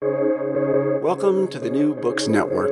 [0.00, 2.70] Welcome to the New Books Network.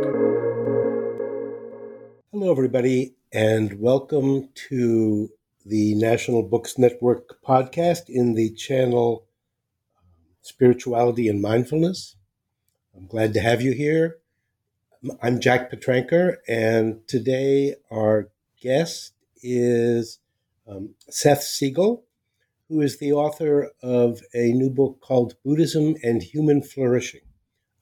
[2.31, 5.31] Hello, everybody, and welcome to
[5.65, 9.27] the National Books Network podcast in the channel
[10.43, 12.15] Spirituality and Mindfulness.
[12.97, 14.19] I'm glad to have you here.
[15.21, 18.29] I'm Jack Petranker, and today our
[18.61, 20.21] guest is
[20.69, 22.03] um, Seth Segall,
[22.69, 27.21] who is the author of a new book called Buddhism and Human Flourishing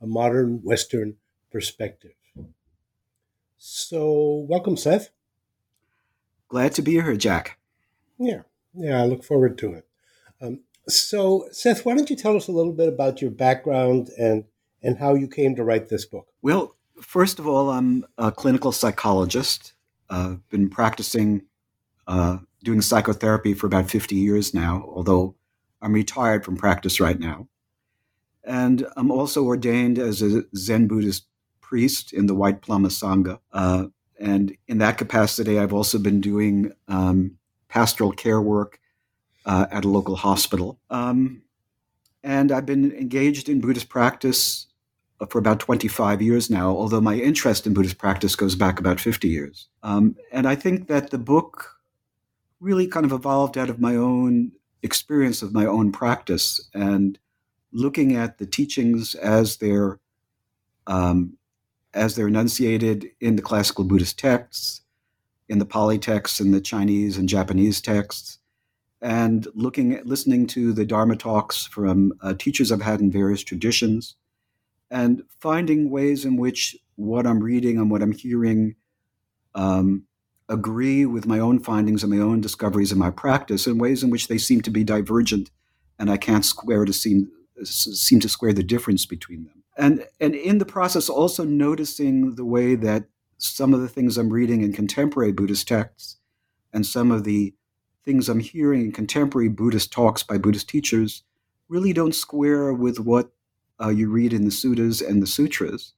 [0.00, 1.16] A Modern Western
[1.50, 2.12] Perspective.
[3.56, 5.10] So, welcome, Seth.
[6.48, 7.58] Glad to be here, Jack.
[8.18, 8.42] Yeah,
[8.74, 9.86] yeah, I look forward to it.
[10.40, 14.44] Um, so, Seth, why don't you tell us a little bit about your background and
[14.82, 16.28] and how you came to write this book?
[16.42, 19.72] Well, first of all, I'm a clinical psychologist.
[20.10, 21.42] I've uh, been practicing
[22.06, 25.36] uh, doing psychotherapy for about 50 years now, although
[25.80, 27.46] I'm retired from practice right now.
[28.42, 31.26] And I'm also ordained as a Zen Buddhist
[31.60, 33.38] priest in the White Plum Asanga.
[33.52, 33.86] Uh,
[34.18, 37.36] and in that capacity, I've also been doing um,
[37.68, 38.78] pastoral care work
[39.46, 40.78] uh, at a local hospital.
[40.90, 41.42] Um,
[42.22, 44.66] and I've been engaged in Buddhist practice
[45.28, 49.28] for about 25 years now, although my interest in Buddhist practice goes back about 50
[49.28, 49.68] years.
[49.82, 51.73] Um, and I think that the book
[52.64, 54.50] really kind of evolved out of my own
[54.82, 57.18] experience of my own practice and
[57.72, 60.00] looking at the teachings as they're
[60.86, 61.36] um,
[61.92, 64.82] as they're enunciated in the classical Buddhist texts,
[65.48, 68.38] in the Pali texts, in the Chinese and Japanese texts,
[69.00, 73.42] and looking at listening to the Dharma talks from uh, teachers I've had in various
[73.42, 74.16] traditions,
[74.90, 78.76] and finding ways in which what I'm reading and what I'm hearing
[79.54, 80.04] um,
[80.48, 84.10] agree with my own findings and my own discoveries in my practice in ways in
[84.10, 85.50] which they seem to be divergent,
[85.98, 87.30] and I can't square to seem
[87.62, 89.62] seem to square the difference between them.
[89.76, 93.04] And and in the process, also noticing the way that
[93.38, 96.16] some of the things I'm reading in contemporary Buddhist texts
[96.72, 97.54] and some of the
[98.04, 101.22] things I'm hearing in contemporary Buddhist talks by Buddhist teachers
[101.68, 103.30] really don't square with what
[103.82, 105.94] uh, you read in the suttas and the sutras.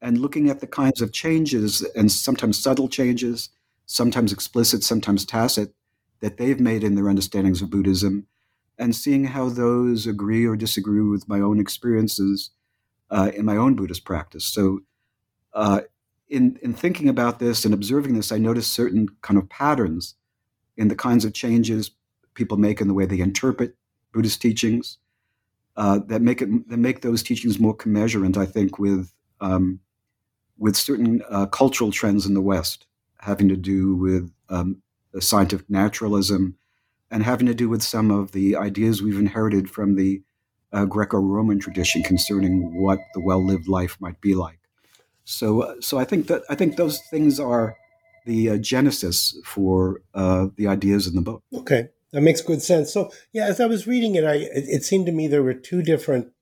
[0.00, 3.50] And looking at the kinds of changes, and sometimes subtle changes,
[3.86, 5.74] sometimes explicit, sometimes tacit,
[6.20, 8.26] that they've made in their understandings of Buddhism,
[8.78, 12.50] and seeing how those agree or disagree with my own experiences
[13.10, 14.44] uh, in my own Buddhist practice.
[14.44, 14.80] So,
[15.52, 15.82] uh,
[16.28, 20.14] in in thinking about this and observing this, I noticed certain kind of patterns
[20.76, 21.90] in the kinds of changes
[22.34, 23.76] people make in the way they interpret
[24.12, 24.98] Buddhist teachings
[25.76, 28.36] uh, that make it that make those teachings more commensurate.
[28.36, 29.80] I think with um,
[30.58, 32.86] with certain uh, cultural trends in the West,
[33.22, 34.82] having to do with um,
[35.18, 36.56] scientific naturalism,
[37.10, 40.22] and having to do with some of the ideas we've inherited from the
[40.72, 44.58] uh, Greco-Roman tradition concerning what the well-lived life might be like.
[45.24, 47.76] So, uh, so I think that I think those things are
[48.26, 51.42] the uh, genesis for uh, the ideas in the book.
[51.54, 52.92] Okay, that makes good sense.
[52.92, 55.54] So, yeah, as I was reading it, I it, it seemed to me there were
[55.54, 56.32] two different,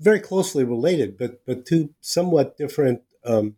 [0.00, 3.56] very closely related, but but two somewhat different um,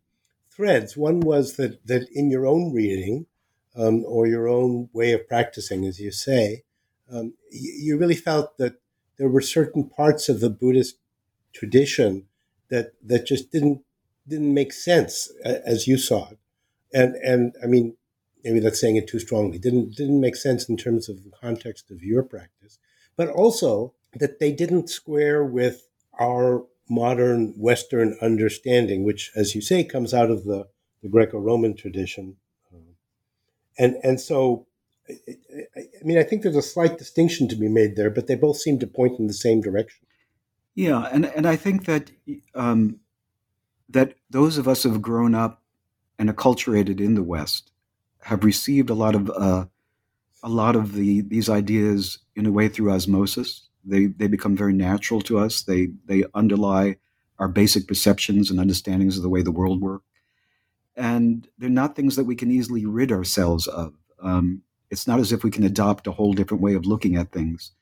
[0.57, 0.97] threads.
[0.97, 3.27] One was that that in your own reading,
[3.77, 6.63] um, or your own way of practicing, as you say,
[7.13, 8.81] um, you, really felt that
[9.19, 10.97] there were certain parts of the Buddhist
[11.53, 12.27] tradition
[12.71, 13.83] that that just didn't
[14.27, 16.39] didn't make sense as you saw it,
[16.93, 17.97] and and I mean
[18.43, 21.91] maybe that's saying it too strongly didn't didn't make sense in terms of the context
[21.91, 22.79] of your practice,
[23.17, 29.85] but also that they didn't square with our modern Western understanding, which, as you say,
[29.85, 30.69] comes out of the,
[31.03, 32.37] the Greco-Roman tradition,
[33.79, 34.67] and and so
[35.09, 38.57] I mean, I think there's a slight distinction to be made there, but they both
[38.57, 40.07] seem to point in the same direction.
[40.75, 42.11] Yeah, and and I think that
[42.55, 43.01] um,
[43.89, 45.63] that those of us who have grown up
[46.19, 47.73] and acculturated in the West
[48.23, 49.67] have received a lot of uh,
[50.43, 53.69] a lot of the these ideas in a way through osmosis.
[53.87, 55.63] They they become very natural to us.
[55.63, 56.97] They they underlie
[57.39, 60.05] our basic perceptions and understandings of the way the world works,
[60.97, 63.95] and they're not things that we can easily rid ourselves of.
[64.23, 67.33] Um, it's not as if we can adopt a whole different way of looking at
[67.33, 67.73] things.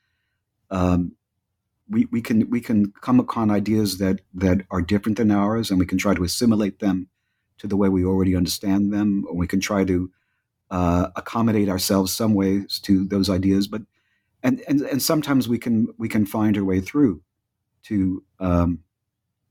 [0.70, 1.12] Um,
[1.88, 5.78] we, we can we can come upon ideas that that are different than ours, and
[5.78, 7.08] we can try to assimilate them
[7.58, 10.10] to the way we already understand them, or we can try to
[10.70, 13.68] uh, accommodate ourselves some ways to those ideas.
[13.68, 13.82] But
[14.44, 17.22] and, and and sometimes we can we can find our way through
[17.84, 18.78] to um,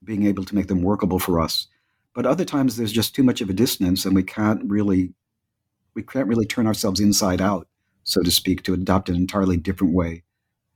[0.04, 1.68] being able to make them workable for us.
[2.16, 5.13] But other times there's just too much of a dissonance, and we can't really
[5.95, 7.68] we can't really turn ourselves inside out,
[8.04, 10.24] so to speak, to adopt an entirely different way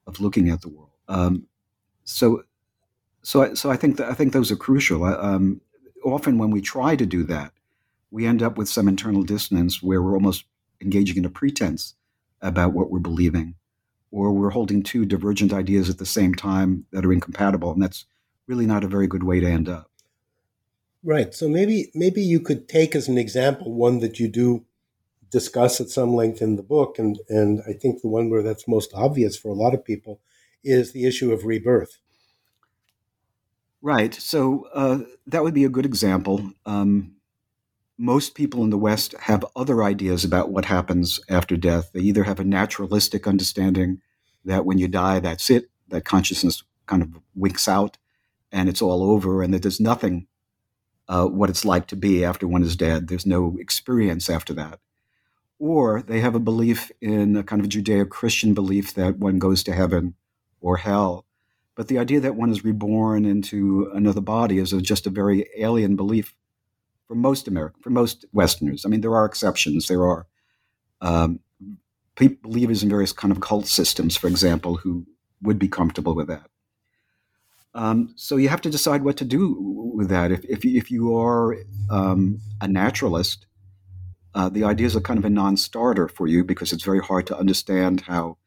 [0.05, 0.91] of looking at the world.
[1.07, 1.47] Um,
[2.03, 2.43] so,
[3.21, 5.03] so, I, so I think that I think those are crucial.
[5.03, 5.61] Um,
[6.03, 7.51] often, when we try to do that,
[8.11, 10.45] we end up with some internal dissonance where we're almost
[10.81, 11.95] engaging in a pretense
[12.41, 13.55] about what we're believing,
[14.11, 18.05] or we're holding two divergent ideas at the same time that are incompatible, and that's
[18.47, 19.89] really not a very good way to end up.
[21.03, 21.33] Right.
[21.33, 24.65] So maybe maybe you could take as an example one that you do
[25.29, 28.67] discuss at some length in the book, and and I think the one where that's
[28.67, 30.19] most obvious for a lot of people
[30.63, 31.99] is the issue of rebirth.
[33.81, 34.13] Right.
[34.13, 36.51] So uh, that would be a good example.
[36.65, 37.16] Um,
[37.97, 41.91] most people in the West have other ideas about what happens after death.
[41.93, 44.01] They either have a naturalistic understanding
[44.45, 47.97] that when you die, that's it, that consciousness kind of winks out
[48.51, 50.25] and it's all over, and that there's nothing
[51.09, 53.07] uh, what it's like to be after one is dead.
[53.07, 54.79] There's no experience after that
[55.59, 59.63] or they have a belief in a kind of Judeo Christian belief that one goes
[59.63, 60.15] to heaven
[60.61, 61.25] or hell.
[61.75, 65.47] But the idea that one is reborn into another body is a, just a very
[65.57, 66.35] alien belief
[67.07, 68.85] for most American, for most Westerners.
[68.85, 69.87] I mean, there are exceptions.
[69.87, 70.27] There are
[71.01, 71.39] um,
[72.15, 75.05] believers in various kind of cult systems, for example, who
[75.41, 76.49] would be comfortable with that.
[77.73, 79.55] Um, so you have to decide what to do
[79.93, 80.31] with that.
[80.31, 81.57] If if, if you are
[81.91, 83.45] um, a naturalist,
[84.33, 87.27] uh, the idea is a kind of a non-starter for you because it's very hard
[87.27, 88.37] to understand how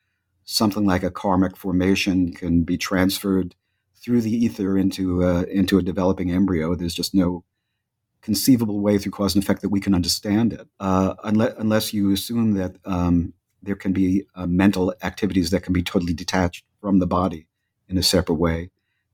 [0.44, 3.54] something like a karmic formation can be transferred
[4.02, 6.74] through the ether into a, into a developing embryo.
[6.74, 7.44] There's just no
[8.22, 12.12] conceivable way through cause and effect that we can understand it, uh, unless, unless you
[12.12, 13.32] assume that um,
[13.62, 17.46] there can be uh, mental activities that can be totally detached from the body
[17.88, 18.70] in a separate way.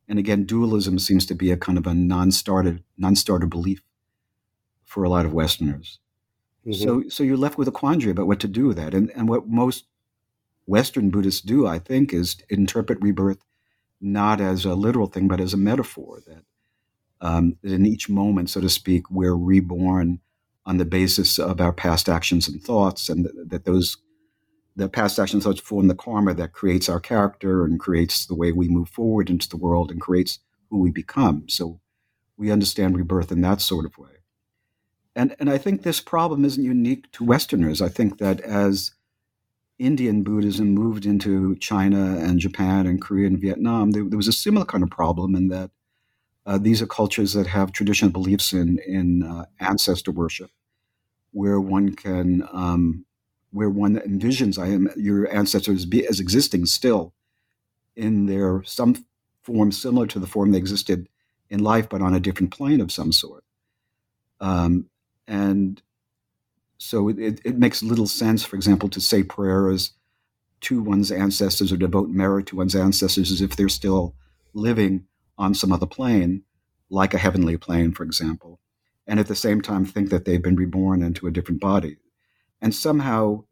[0.08, 3.82] And again, dualism seems to be a kind of a non-starter non-starter belief
[4.84, 5.98] for a lot of Westerners.
[6.64, 6.82] Mm-hmm.
[6.82, 8.94] So, so you're left with a quandary about what to do with that.
[8.94, 9.86] And, and what most
[10.66, 13.44] Western Buddhists do, I think, is interpret rebirth
[14.00, 16.44] not as a literal thing, but as a metaphor that,
[17.20, 20.20] um, in each moment, so to speak, we're reborn
[20.64, 23.96] on the basis of our past actions and thoughts, and th- that those
[24.76, 28.52] the past actions thoughts form the karma that creates our character and creates the way
[28.52, 31.48] we move forward into the world and creates who we become.
[31.48, 31.80] So
[32.36, 34.10] we understand rebirth in that sort of way.
[35.14, 37.80] And, and I think this problem isn't unique to Westerners.
[37.80, 38.92] I think that as
[39.78, 44.32] Indian Buddhism moved into China and Japan and Korea and Vietnam, there, there was a
[44.32, 45.70] similar kind of problem in that
[46.46, 50.50] uh, these are cultures that have traditional beliefs in, in uh, ancestor worship,
[51.32, 53.04] where one can, um,
[53.50, 57.12] where one envisions I am, your ancestors be, as existing still
[57.96, 59.04] in their some
[59.42, 61.08] form similar to the form they existed
[61.50, 63.44] in life, but on a different plane of some sort.
[64.40, 64.86] Um,
[65.26, 65.82] and
[66.78, 69.92] so it, it makes little sense, for example, to say prayers
[70.62, 74.14] to one's ancestors or devote merit to one's ancestors as if they're still
[74.54, 75.06] living
[75.38, 76.42] on some other plane,
[76.90, 78.60] like a heavenly plane, for example,
[79.06, 81.98] and at the same time think that they've been reborn into a different body.
[82.60, 83.44] And somehow,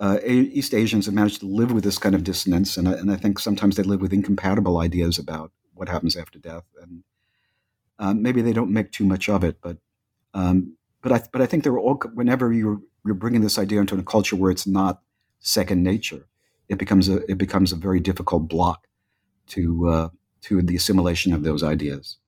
[0.00, 3.10] uh, East Asians have managed to live with this kind of dissonance, and I, and
[3.10, 6.64] I think sometimes they live with incompatible ideas about what happens after death.
[6.80, 7.04] And
[7.98, 9.78] um, maybe they don't make too much of it, but
[10.34, 13.80] um, but I but I think there are all whenever you're you're bringing this idea
[13.80, 15.00] into a culture where it's not
[15.40, 16.26] second nature,
[16.68, 18.88] it becomes a it becomes a very difficult block
[19.48, 20.08] to uh,
[20.44, 22.18] to the assimilation of those ideas.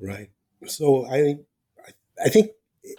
[0.00, 0.30] Right.
[0.66, 1.38] So I
[2.24, 2.50] I think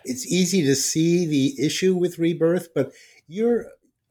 [0.06, 2.92] it's easy to see the issue with rebirth, but
[3.28, 3.68] your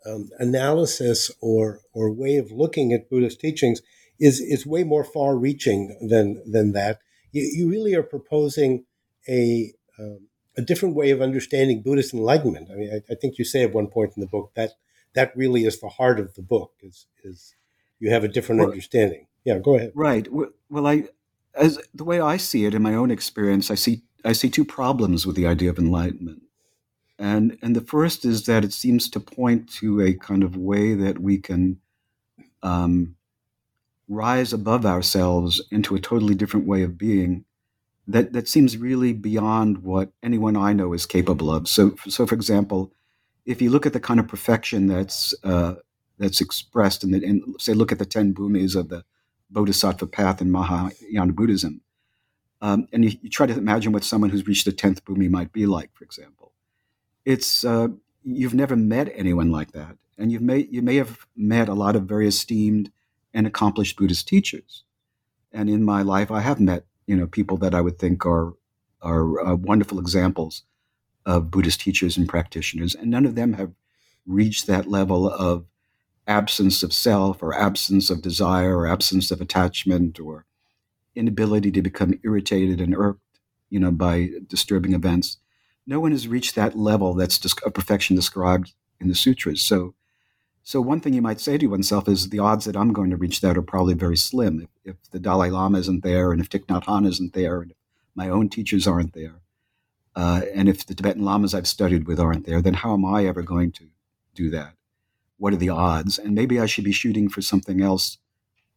[0.06, 3.82] um, analysis or or way of looking at Buddhist teachings
[4.18, 7.00] is is way more far reaching than than that.
[7.32, 8.84] You, you really are proposing
[9.28, 12.68] a um, a different way of understanding Buddhist enlightenment.
[12.70, 14.72] I mean, I, I, think you say at one point in the book that
[15.14, 16.72] that really is the heart of the book.
[16.82, 17.54] Is is
[17.98, 19.26] you have a different well, understanding?
[19.44, 19.92] Yeah, go ahead.
[19.94, 20.28] Right.
[20.30, 21.08] Well, I
[21.54, 24.64] as the way I see it in my own experience, I see I see two
[24.64, 26.42] problems with the idea of enlightenment.
[27.18, 30.94] And and the first is that it seems to point to a kind of way
[30.94, 31.78] that we can
[32.62, 33.16] um,
[34.08, 37.44] rise above ourselves into a totally different way of being
[38.08, 41.68] that that seems really beyond what anyone I know is capable of.
[41.68, 42.92] So, so for example,
[43.46, 45.74] if you look at the kind of perfection that's uh,
[46.18, 49.04] that's expressed in the, in, say, look at the ten bhumis of the
[49.52, 51.80] bodhisattva path in Mahayana Buddhism.
[52.60, 55.52] Um, and you, you, try to imagine what someone who's reached the 10th bhumi might
[55.52, 56.52] be like, for example.
[57.24, 57.88] It's, uh,
[58.22, 59.96] you've never met anyone like that.
[60.16, 62.92] And you've may, you may have met a lot of very esteemed
[63.34, 64.84] and accomplished Buddhist teachers.
[65.52, 68.52] And in my life, I have met, you know, people that I would think are,
[69.00, 70.62] are uh, wonderful examples
[71.26, 72.94] of Buddhist teachers and practitioners.
[72.94, 73.72] And none of them have
[74.24, 75.66] reached that level of
[76.32, 80.46] absence of self or absence of desire or absence of attachment or
[81.14, 85.36] inability to become irritated and irked, you know, by disturbing events.
[85.86, 89.60] No one has reached that level that's a perfection described in the sutras.
[89.62, 89.94] So,
[90.62, 93.16] so one thing you might say to oneself is the odds that I'm going to
[93.16, 94.60] reach that are probably very slim.
[94.60, 97.72] If, if the Dalai Lama isn't there, and if Thich Nhat Hanh isn't there, and
[97.72, 97.76] if
[98.14, 99.42] my own teachers aren't there,
[100.14, 103.26] uh, and if the Tibetan Lamas I've studied with aren't there, then how am I
[103.26, 103.88] ever going to
[104.34, 104.74] do that?
[105.42, 106.20] What are the odds?
[106.20, 108.18] And maybe I should be shooting for something else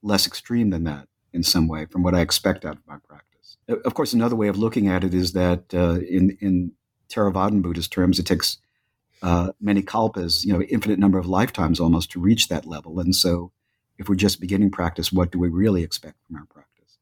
[0.01, 3.57] less extreme than that in some way from what I expect out of my practice.
[3.67, 6.71] Of course, another way of looking at it is that uh, in, in
[7.07, 8.57] Theravadan Buddhist terms, it takes
[9.21, 12.99] uh, many kalpas, you know, infinite number of lifetimes almost to reach that level.
[12.99, 13.51] And so,
[13.99, 16.97] if we're just beginning practice, what do we really expect from our practice?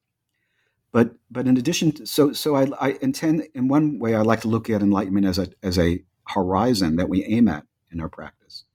[0.91, 4.41] But but in addition, to, so so I, I intend in one way I like
[4.41, 8.09] to look at enlightenment as a as a horizon that we aim at in our
[8.09, 8.65] practice.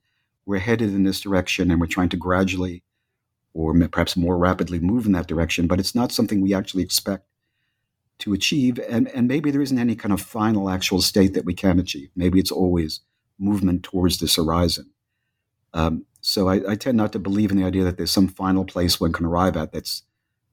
[0.49, 2.81] We're headed in this direction, and we're trying to gradually
[3.53, 7.27] or perhaps more rapidly move in that direction, but it's not something we actually expect
[8.17, 8.79] to achieve.
[8.89, 12.09] And, and maybe there isn't any kind of final actual state that we can achieve.
[12.15, 13.01] Maybe it's always
[13.37, 14.89] movement towards this horizon.
[15.75, 18.65] Um, so I, I, tend not to believe in the idea that there's some final
[18.65, 20.01] place one can arrive at that's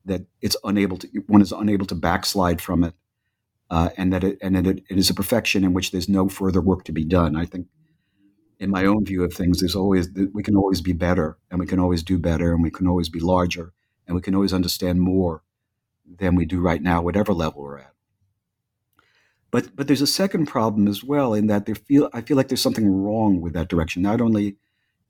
[0.04, 2.92] that it's unable to one is unable to backslide from it,
[3.70, 6.28] uh, and that it and that it, it is a perfection in which there's no
[6.28, 7.34] further work to be done.
[7.34, 7.68] I think
[8.58, 11.66] in my own view of things, there's always we can always be better, and we
[11.66, 13.72] can always do better, and we can always be larger,
[14.06, 15.42] and we can always understand more
[16.18, 17.92] than we do right now, whatever level we're at.
[19.50, 22.48] But but there's a second problem as well in that there feel I feel like
[22.48, 24.02] there's something wrong with that direction.
[24.02, 24.56] Not only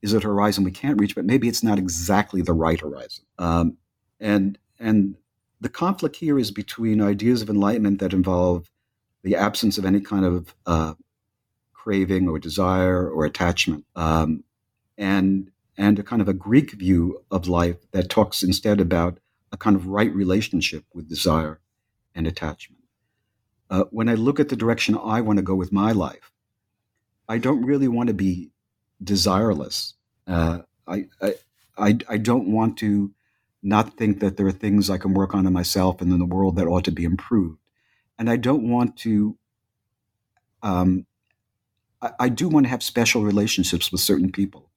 [0.02, 3.24] is it horizon we can't reach, but maybe it's not exactly the right horizon.
[3.38, 3.76] Um,
[4.20, 5.16] and and
[5.60, 8.70] the conflict here is between ideas of enlightenment that involve
[9.22, 10.94] the absence of any kind of uh,
[11.86, 14.42] craving or desire or attachment, um,
[14.98, 19.18] and and a kind of a Greek view of life that talks instead about
[19.52, 21.60] a kind of right relationship with desire
[22.12, 22.82] and attachment.
[23.70, 26.32] Uh, when I look at the direction I want to go with my life,
[27.28, 28.50] I don't really want to be
[29.04, 29.92] desireless.
[30.26, 31.34] Uh, I, I,
[31.78, 33.12] I, I don't want to
[33.62, 36.24] not think that there are things I can work on in myself and in the
[36.24, 37.58] world that ought to be improved.
[38.18, 39.36] And I don't want to
[40.64, 41.06] um,
[42.02, 44.70] I, I do want to have special relationships with certain people,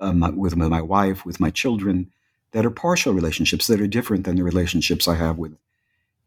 [0.00, 2.10] um, with, my wife, with my children,
[2.52, 5.56] that are partial relationships that are different than the relationships I have with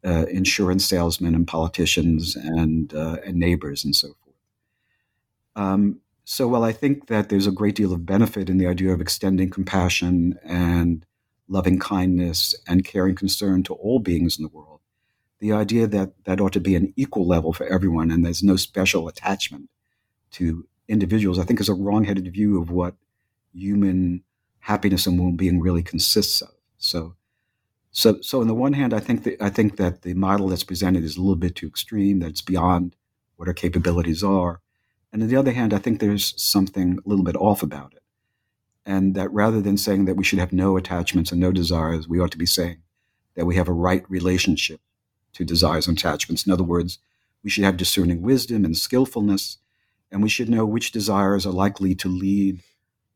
[0.05, 4.35] uh, insurance salesmen and politicians and uh, and neighbors and so forth.
[5.55, 8.91] Um, so, while I think that there's a great deal of benefit in the idea
[8.91, 11.05] of extending compassion and
[11.47, 14.79] loving kindness and caring concern to all beings in the world,
[15.39, 18.55] the idea that that ought to be an equal level for everyone and there's no
[18.55, 19.69] special attachment
[20.35, 22.95] to individuals, I think is a wrong-headed view of what
[23.53, 24.23] human
[24.59, 26.51] happiness and well-being really consists of.
[26.77, 27.15] So,
[27.91, 30.65] so, so on the one hand, I think that I think that the model that's
[30.65, 32.19] presented is a little bit too extreme.
[32.19, 32.95] That it's beyond
[33.37, 34.59] what our capabilities are,
[35.13, 38.03] and on the other hand, I think there's something a little bit off about it,
[38.85, 42.19] and that rather than saying that we should have no attachments and no desires, we
[42.19, 42.79] ought to be saying
[43.35, 44.81] that we have a right relationship
[45.33, 46.45] to desires and attachments.
[46.45, 46.99] In other words,
[47.43, 49.59] we should have discerning wisdom and skillfulness
[50.11, 52.61] and we should know which desires are likely to lead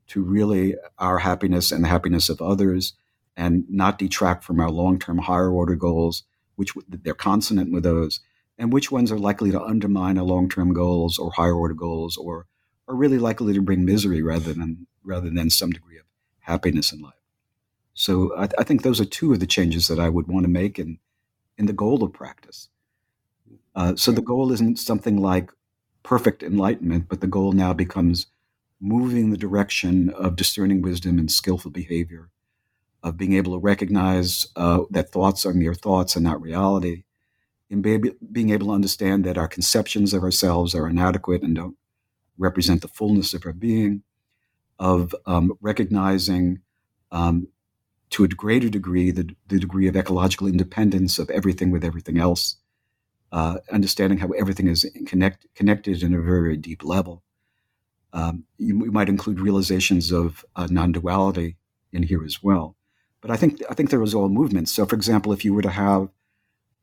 [0.08, 2.94] to really our happiness and the happiness of others
[3.38, 6.24] and not detract from our long-term higher order goals
[6.56, 8.20] which they're consonant with those
[8.58, 12.46] and which ones are likely to undermine our long-term goals or higher order goals or
[12.88, 16.04] are really likely to bring misery rather than rather than some degree of
[16.40, 17.14] happiness in life.
[17.94, 20.50] So I, I think those are two of the changes that i would want to
[20.50, 21.00] make in
[21.58, 22.70] in the goal of practice.
[23.76, 25.52] Uh, so the goal isn't something like
[26.10, 28.26] perfect enlightenment, but the goal now becomes
[28.82, 32.32] moving the direction of discerning wisdom and skillful behavior,
[33.04, 37.04] of being able to recognize uh, that thoughts are mere thoughts and not reality,
[37.70, 38.00] and be,
[38.32, 41.78] being able to understand that our conceptions of ourselves are inadequate and don't
[42.40, 44.02] represent the fullness of our being,
[44.80, 46.60] of um, recognizing
[47.12, 47.48] um,
[48.10, 52.56] to a greater degree the, the degree of ecological independence of everything with everything else
[53.32, 57.24] uh, understanding how everything is connect, connected in a very, very deep level.
[58.12, 61.58] Um, you, you, might include realizations of uh, non duality
[61.92, 62.76] in here as well.
[63.22, 64.72] But I think I think there was all movements.
[64.72, 66.10] So, for example, if you were to have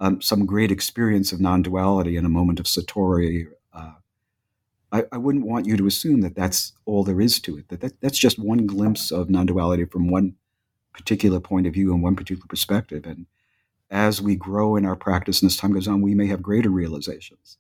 [0.01, 3.93] um, some great experience of non-duality in a moment of satori, uh,
[4.93, 7.69] I, I, wouldn't want you to assume that that's all there is to it.
[7.69, 10.37] That, that that's just one glimpse of non-duality from one
[10.93, 13.07] particular point of view and one particular perspective.
[13.07, 13.27] And
[13.91, 16.71] as we grow in our practice and as time goes on, we may have greater
[16.71, 17.59] realizations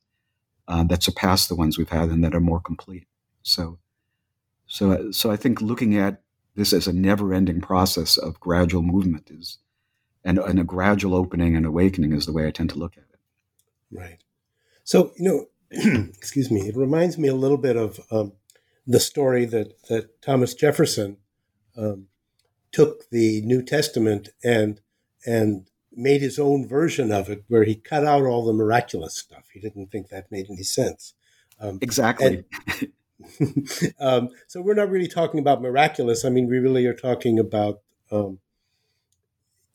[0.68, 3.06] uh, that surpass the ones we've had and that are more complete.
[3.42, 3.78] So,
[4.66, 6.22] so, so I think looking at
[6.56, 9.58] this as a never-ending process of gradual movement is,
[10.24, 13.04] and, and a gradual opening and awakening is the way I tend to look at
[13.04, 13.20] it.
[13.90, 14.18] Right.
[14.82, 16.62] So you know, excuse me.
[16.68, 18.32] It reminds me a little bit of um,
[18.86, 21.18] the story that that Thomas Jefferson
[21.76, 22.06] um,
[22.72, 24.80] took the New Testament and
[25.24, 29.48] and made his own version of it, where he cut out all the miraculous stuff.
[29.52, 31.14] He didn't think that made any sense.
[31.58, 32.44] Um, exactly.
[32.66, 32.92] And,
[34.00, 36.24] um, so we're not really talking about miraculous.
[36.24, 37.80] I mean, we really are talking about
[38.12, 38.38] um,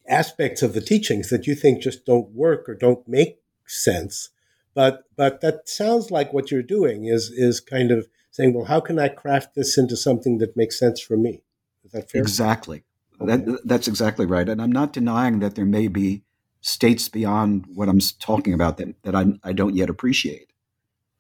[0.08, 4.30] aspects of the teachings that you think just don't work or don't make sense.
[4.74, 8.80] But but that sounds like what you're doing is is kind of saying, well, how
[8.80, 11.42] can I craft this into something that makes sense for me?
[11.84, 12.22] Is that fair?
[12.22, 12.84] Exactly.
[13.26, 14.48] That, that's exactly right.
[14.48, 16.24] And I'm not denying that there may be
[16.62, 20.52] states beyond what I'm talking about that, that I, I don't yet appreciate.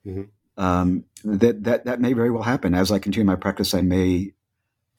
[0.05, 0.23] Mm-hmm
[0.57, 2.73] um, that that that may very well happen.
[2.73, 4.33] As I continue my practice, I may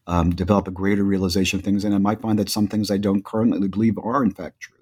[0.06, 2.96] um, develop a greater realization of things, and I might find that some things I
[2.96, 4.78] don't currently believe are in fact true.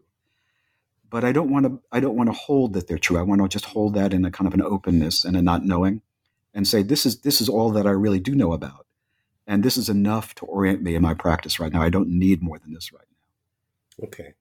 [1.08, 1.80] But I don't want to.
[1.90, 3.18] I don't want to hold that they're true.
[3.18, 5.64] I want to just hold that in a kind of an openness and a not
[5.64, 6.02] knowing,
[6.54, 8.86] and say this is this is all that I really do know about,
[9.50, 11.82] and this is enough to orient me in my practice right now.
[11.82, 14.06] I don't need more than this right now.
[14.06, 14.34] Okay.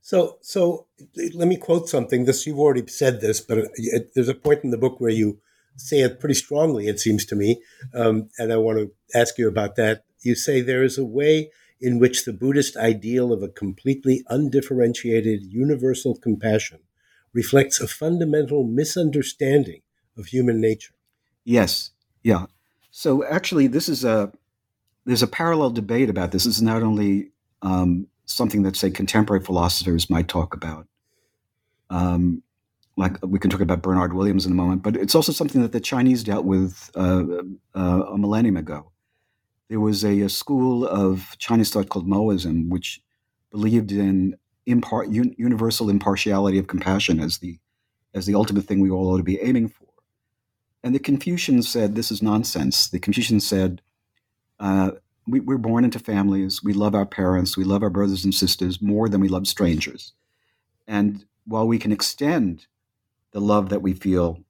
[0.00, 0.86] So, so
[1.34, 2.24] let me quote something.
[2.24, 5.38] This you've already said this, but it, there's a point in the book where you
[5.76, 7.60] say it pretty strongly, it seems to me.
[7.92, 10.04] Um, and I want to ask you about that.
[10.22, 15.42] You say there is a way in which the Buddhist ideal of a completely undifferentiated
[15.42, 16.78] universal compassion
[17.34, 19.82] reflects a fundamental misunderstanding
[20.16, 20.94] of human nature.
[21.44, 21.90] Yes,
[22.22, 22.46] yeah.
[22.98, 24.32] So actually, this is a
[25.04, 26.42] there's a parallel debate about this.
[26.42, 27.30] This is not only
[27.62, 30.88] um, something that say contemporary philosophers might talk about.
[31.90, 32.42] Um,
[32.96, 35.70] like we can talk about Bernard Williams in a moment, but it's also something that
[35.70, 37.22] the Chinese dealt with uh,
[37.72, 38.90] uh, a millennium ago.
[39.68, 43.00] There was a, a, school of Chinese thought called Moism, which
[43.52, 47.60] believed in impar- un- universal impartiality of compassion as the
[48.12, 49.87] as the ultimate thing we all ought to be aiming for.
[50.82, 52.88] And the Confucians said this is nonsense.
[52.88, 53.82] The Confucians said
[54.60, 54.92] uh,
[55.26, 56.62] we, we're born into families.
[56.62, 57.56] We love our parents.
[57.56, 60.12] We love our brothers and sisters more than we love strangers.
[60.86, 62.66] And while we can extend
[63.32, 64.42] the love that we feel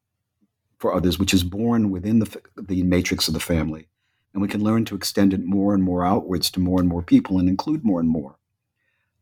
[0.77, 3.87] for others, which is born within the, the matrix of the family.
[4.33, 7.01] And we can learn to extend it more and more outwards to more and more
[7.01, 8.37] people and include more and more.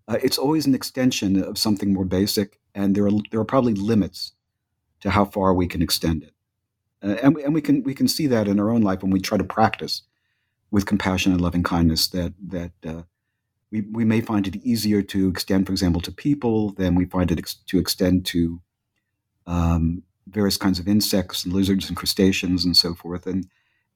[0.08, 3.74] Uh, it's always an extension of something more basic, and there are, there are probably
[3.74, 4.34] limits
[5.02, 6.34] to how far we can extend it.
[7.04, 9.12] Uh, and, we, and we can we can see that in our own life when
[9.12, 10.02] we try to practice
[10.72, 13.04] with compassion and loving kindness that that uh,
[13.72, 17.32] we, we may find it easier to extend, for example, to people than we find
[17.32, 18.62] it ex- to extend to
[19.46, 23.26] um, various kinds of insects and lizards and crustaceans and so forth.
[23.26, 23.48] And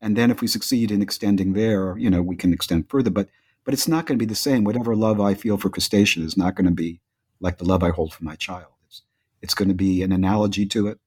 [0.01, 3.09] and then if we succeed in extending there, you know, we can extend further.
[3.09, 3.29] But
[3.63, 4.63] but it's not going to be the same.
[4.63, 6.99] Whatever love I feel for crustacean is not going to be
[7.39, 8.73] like the love I hold for my child.
[8.87, 9.03] It's
[9.41, 10.99] it's going to be an analogy to it.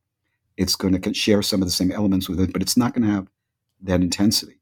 [0.56, 3.06] It's going to share some of the same elements with it, but it's not going
[3.06, 3.28] to have
[3.82, 4.60] that intensity.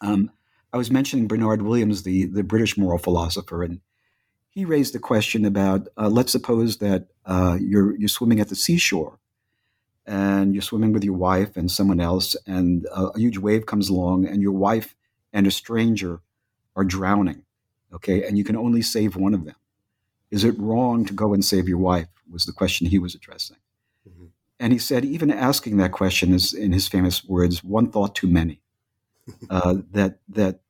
[0.00, 0.30] Um,
[0.72, 3.80] I was mentioning Bernard Williams, the the British moral philosopher, and
[4.50, 8.56] he raised the question about uh, let's suppose that uh, you're you're swimming at the
[8.56, 9.18] seashore
[10.06, 13.88] and you're swimming with your wife and someone else and a, a, huge wave comes
[13.88, 14.94] along and your wife
[15.32, 16.20] and a stranger
[16.76, 17.42] are drowning
[17.92, 19.56] okay and you can only save one of them
[20.30, 23.56] is it wrong to go and save your wife was the question he was addressing.
[24.58, 28.28] And he said even asking that question is in his famous words one thought too
[28.28, 28.60] many
[29.50, 30.60] uh, that that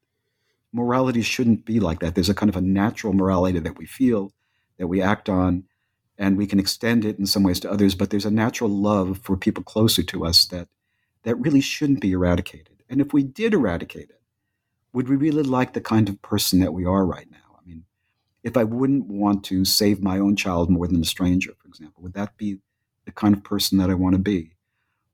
[0.76, 2.14] morality shouldn't be like that.
[2.14, 4.32] There's a kind of a natural morality that we feel,
[4.78, 5.64] that we act on,
[6.18, 7.94] and we can extend it in some ways to others.
[7.94, 10.68] But there's a natural love for people closer to us that
[11.24, 12.82] that really shouldn't be eradicated.
[12.88, 14.20] And if we did eradicate it,
[14.92, 17.58] would we really like the kind of person that we are right now?
[17.58, 17.84] I mean,
[18.44, 22.02] if I wouldn't want to save my own child more than a stranger, for example,
[22.02, 22.58] would that be
[23.06, 24.52] the kind of person that I want to be?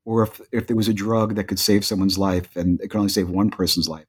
[0.05, 2.99] Or if, if there was a drug that could save someone's life and it could
[2.99, 4.07] only save one person's life,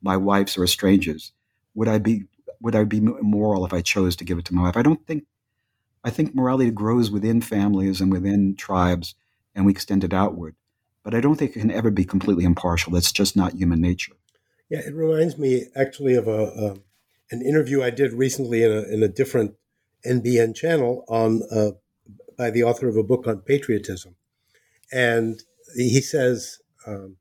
[0.00, 1.32] my wife's or a stranger's,
[1.74, 2.24] would I be
[2.60, 4.76] would I be immoral if I chose to give it to my wife?
[4.76, 5.24] I don't think.
[6.04, 9.14] I think morality grows within families and within tribes,
[9.54, 10.56] and we extend it outward.
[11.04, 12.92] But I don't think it can ever be completely impartial.
[12.92, 14.14] That's just not human nature.
[14.68, 16.76] Yeah, it reminds me actually of a, a
[17.32, 19.54] an interview I did recently in a, in a different
[20.06, 21.72] NBN channel on uh,
[22.36, 24.16] by the author of a book on patriotism,
[24.92, 25.42] and
[25.76, 27.16] he says, um,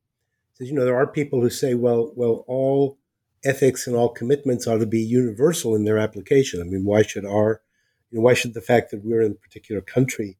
[0.54, 2.98] says you know there are people who say, well, well, all
[3.44, 6.62] ethics and all commitments ought to be universal in their application.
[6.62, 7.62] I mean, why should our,
[8.10, 10.38] you know, why should the fact that we're in a particular country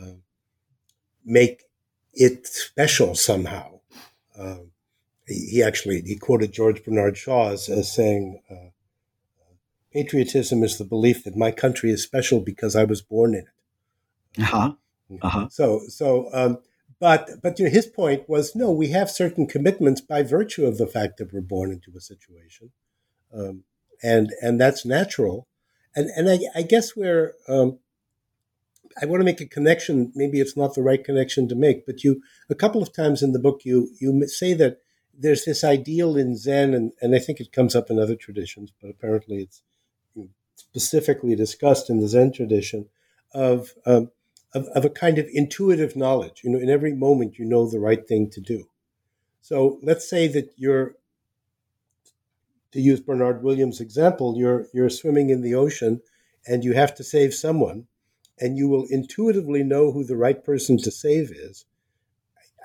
[0.00, 0.16] uh,
[1.24, 1.64] make
[2.14, 3.80] it special somehow?
[4.38, 4.70] Um,
[5.26, 8.70] he actually he quoted George Bernard Shaw as, as saying, uh,
[9.92, 13.57] "Patriotism is the belief that my country is special because I was born in it."
[14.38, 14.72] Uh-huh.
[15.22, 15.48] Uh-huh.
[15.50, 16.58] So so, um,
[17.00, 20.78] but but you know, his point was no, we have certain commitments by virtue of
[20.78, 22.70] the fact that we're born into a situation,
[23.32, 23.64] um,
[24.02, 25.46] and and that's natural,
[25.96, 27.34] and and I, I guess we're.
[27.48, 27.78] Um,
[29.00, 30.12] I want to make a connection.
[30.16, 32.20] Maybe it's not the right connection to make, but you
[32.50, 34.78] a couple of times in the book you you say that
[35.16, 38.72] there's this ideal in Zen, and, and I think it comes up in other traditions,
[38.80, 39.62] but apparently it's
[40.54, 42.88] specifically discussed in the Zen tradition
[43.32, 44.10] of, um,
[44.54, 46.42] of, of a kind of intuitive knowledge.
[46.44, 48.68] You know, in every moment, you know the right thing to do.
[49.40, 50.94] So let's say that you're,
[52.72, 56.02] to use Bernard Williams' example, you're you're swimming in the ocean,
[56.46, 57.86] and you have to save someone,
[58.38, 61.64] and you will intuitively know who the right person to save is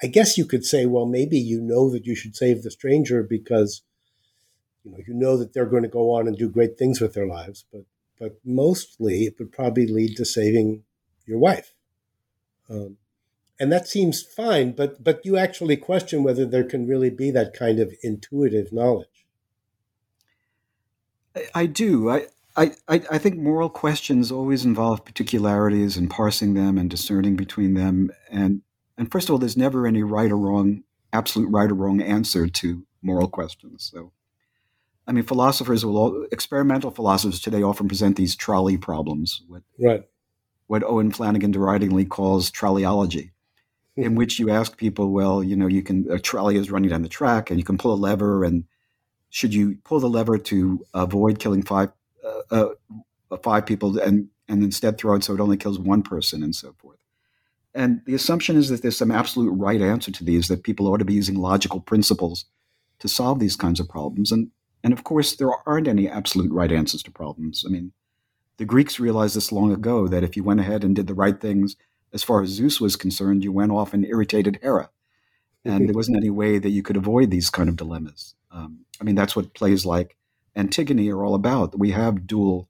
[0.01, 3.23] I guess you could say, well, maybe you know that you should save the stranger
[3.23, 3.83] because
[4.83, 7.13] you know you know that they're going to go on and do great things with
[7.13, 7.83] their lives, but
[8.19, 10.83] but mostly it would probably lead to saving
[11.25, 11.72] your wife.
[12.69, 12.97] Um,
[13.59, 17.53] and that seems fine, but but you actually question whether there can really be that
[17.53, 19.25] kind of intuitive knowledge.
[21.35, 22.09] I, I do.
[22.09, 27.73] I, I, I think moral questions always involve particularities and parsing them and discerning between
[27.73, 28.11] them.
[28.29, 28.61] And
[28.97, 32.47] and first of all, there's never any right or wrong, absolute right or wrong answer
[32.47, 33.89] to moral questions.
[33.91, 34.11] So,
[35.07, 40.03] I mean, philosophers will, all, experimental philosophers today often present these trolley problems, what, right.
[40.67, 43.31] What Owen Flanagan deridingly calls trolleyology,
[43.95, 44.15] in hmm.
[44.15, 47.09] which you ask people, well, you know, you can, a trolley is running down the
[47.09, 48.65] track and you can pull a lever, and
[49.29, 51.91] should you pull the lever to avoid killing five,
[52.23, 52.69] uh,
[53.31, 56.55] uh, five people and, and instead throw it so it only kills one person and
[56.55, 56.99] so forth?
[57.75, 60.97] And the assumption is that there's some absolute right answer to these, that people ought
[60.97, 62.45] to be using logical principles
[62.99, 64.31] to solve these kinds of problems.
[64.31, 64.51] And,
[64.83, 67.63] and of course, there aren't any absolute right answers to problems.
[67.65, 67.91] I mean,
[68.63, 71.37] the Greeks realized this long ago that if you went ahead and did the right
[71.37, 71.75] things
[72.13, 74.89] as far as Zeus was concerned, you went off and irritated Hera.
[75.65, 78.35] And there wasn't any way that you could avoid these kind of dilemmas.
[78.53, 80.15] Um, I mean, that's what plays like
[80.55, 81.77] Antigone are all about.
[81.77, 82.69] We have dual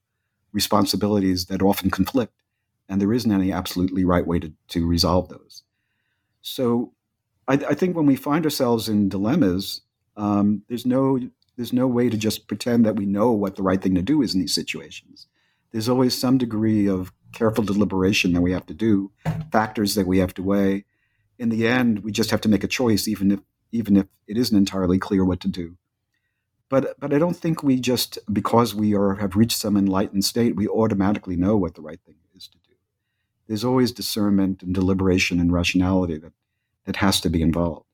[0.52, 2.34] responsibilities that often conflict
[2.90, 5.62] and there isn't any absolutely right way to, to resolve those.
[6.42, 6.92] So
[7.48, 9.82] I, I think when we find ourselves in dilemmas,
[10.18, 11.20] um, there's no
[11.56, 14.24] there's no way to just pretend that we know what the right thing to do
[14.24, 15.28] is in these situations.
[15.74, 19.12] There's always some degree of careful deliberation that we have to do,
[19.52, 20.86] factors that we have to weigh.
[21.38, 23.40] In the end, we just have to make a choice, even if
[23.74, 25.76] even if it isn't entirely clear what to do.
[26.70, 30.56] But but I don't think we just because we are have reached some enlightened state,
[30.56, 32.64] we automatically know what the right thing is to do
[33.48, 36.34] there's always discernment and deliberation and rationality that,
[36.86, 37.86] that has to be involved.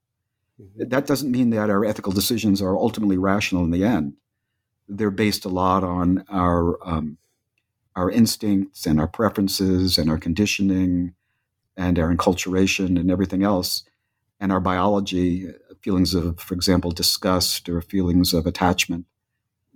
[0.62, 0.90] Mm-hmm.
[0.90, 4.14] That doesn't mean that our ethical decisions are ultimately rational in the end.
[4.88, 7.18] They're based a lot on our um,
[8.00, 11.14] our instincts and our preferences and our conditioning
[11.76, 13.84] and our enculturation and everything else,
[14.40, 15.48] and our biology,
[15.82, 19.06] feelings of, for example, disgust or feelings of attachment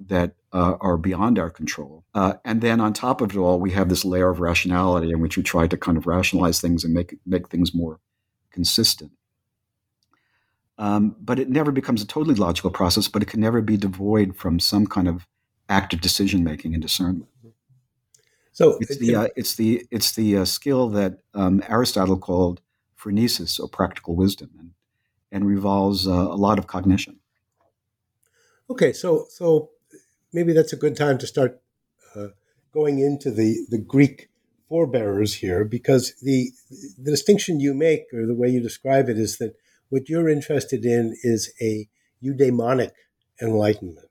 [0.07, 2.05] that uh, are beyond our control.
[2.13, 5.19] Uh, and then on top of it all, we have this layer of rationality in
[5.19, 7.99] which we try to kind of rationalize things and make make things more
[8.51, 9.11] consistent.
[10.77, 14.35] Um, but it never becomes a totally logical process, but it can never be devoid
[14.35, 15.27] from some kind of
[15.67, 17.27] active decision making and discernment.
[18.53, 22.61] So it's the uh, it's the it's the uh, skill that um, Aristotle called
[22.97, 24.71] phronesis or practical wisdom, and
[25.31, 27.19] and revolves uh, a lot of cognition.
[28.69, 29.71] Okay, so so
[30.31, 31.61] maybe that's a good time to start
[32.15, 32.27] uh,
[32.71, 34.29] going into the, the Greek
[34.69, 36.51] forebearers here, because the,
[36.97, 39.55] the distinction you make, or the way you describe it, is that
[39.89, 41.87] what you're interested in is a
[42.23, 42.91] eudaimonic
[43.41, 44.09] enlightenment.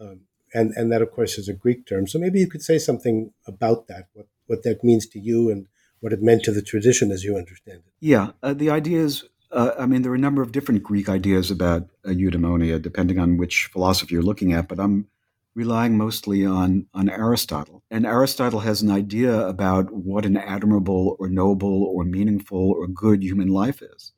[0.00, 0.20] Um,
[0.54, 2.06] and, and that, of course, is a Greek term.
[2.06, 5.66] So maybe you could say something about that, what, what that means to you and
[6.00, 7.92] what it meant to the tradition as you understand it.
[8.00, 11.08] Yeah, uh, the idea is uh, I mean, there are a number of different Greek
[11.08, 14.66] ideas about uh, eudaimonia, depending on which philosophy you're looking at.
[14.66, 15.08] But I'm
[15.54, 17.82] relying mostly on, on Aristotle.
[17.90, 23.22] And Aristotle has an idea about what an admirable or noble or meaningful or good
[23.22, 24.12] human life is.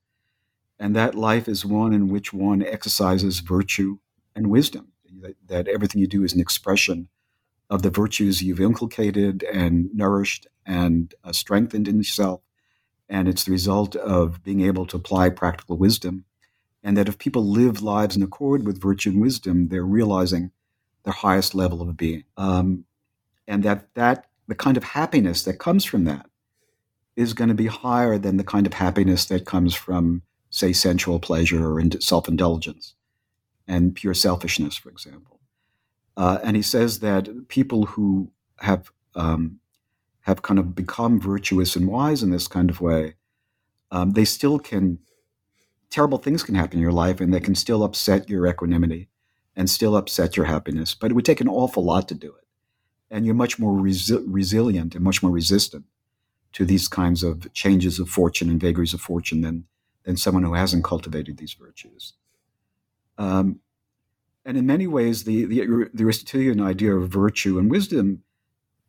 [0.79, 3.99] And that life is one in which one exercises virtue
[4.37, 4.93] and wisdom.
[5.25, 7.09] That, that everything you do is an expression
[7.71, 12.43] of the virtues you've inculcated and nourished and uh, strengthened in yourself.
[13.09, 16.25] And it's the result of being able to apply practical wisdom.
[16.83, 20.51] And that if people live lives in accord with virtue and wisdom, they're realizing
[21.05, 22.25] their highest level of being.
[22.37, 22.85] Um,
[23.49, 26.27] and that, that the kind of happiness that comes from that
[27.17, 31.19] is going to be higher than the kind of happiness that comes from, say, sensual
[31.19, 32.95] pleasure or self indulgence
[33.67, 35.41] and pure selfishness, for example.
[36.17, 39.59] Uh, and he says that people who have um,
[40.23, 43.15] have kind of become virtuous and wise in this kind of way,
[43.91, 44.99] um, they still can
[45.91, 49.09] terrible things can happen in your life, and they can still upset your equanimity
[49.55, 50.95] and still upset your happiness.
[50.95, 52.47] But it would take an awful lot to do it,
[53.11, 55.85] and you're much more resi- resilient and much more resistant
[56.53, 59.65] to these kinds of changes of fortune and vagaries of fortune than
[60.05, 62.15] than someone who hasn't cultivated these virtues.
[63.19, 63.61] Um,
[64.45, 68.23] and in many ways, the, the, the Aristotelian idea of virtue and wisdom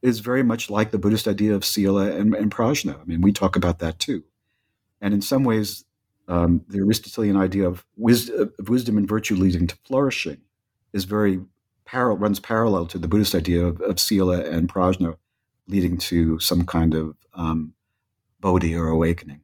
[0.02, 3.00] is very much like the Buddhist idea of sila and, and prajna.
[3.00, 4.24] I mean, we talk about that too.
[5.02, 5.86] And in some ways,
[6.28, 10.42] um, the Aristotelian idea of wisdom, of wisdom and virtue leading to flourishing
[10.94, 11.40] is very
[11.86, 15.18] parallel, runs parallel to the Buddhist idea of, of sila and prajna
[15.68, 17.74] leading to some kind of um,
[18.40, 19.42] bodhi or awakening.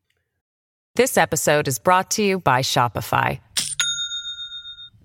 [0.95, 3.39] This episode is brought to you by Shopify.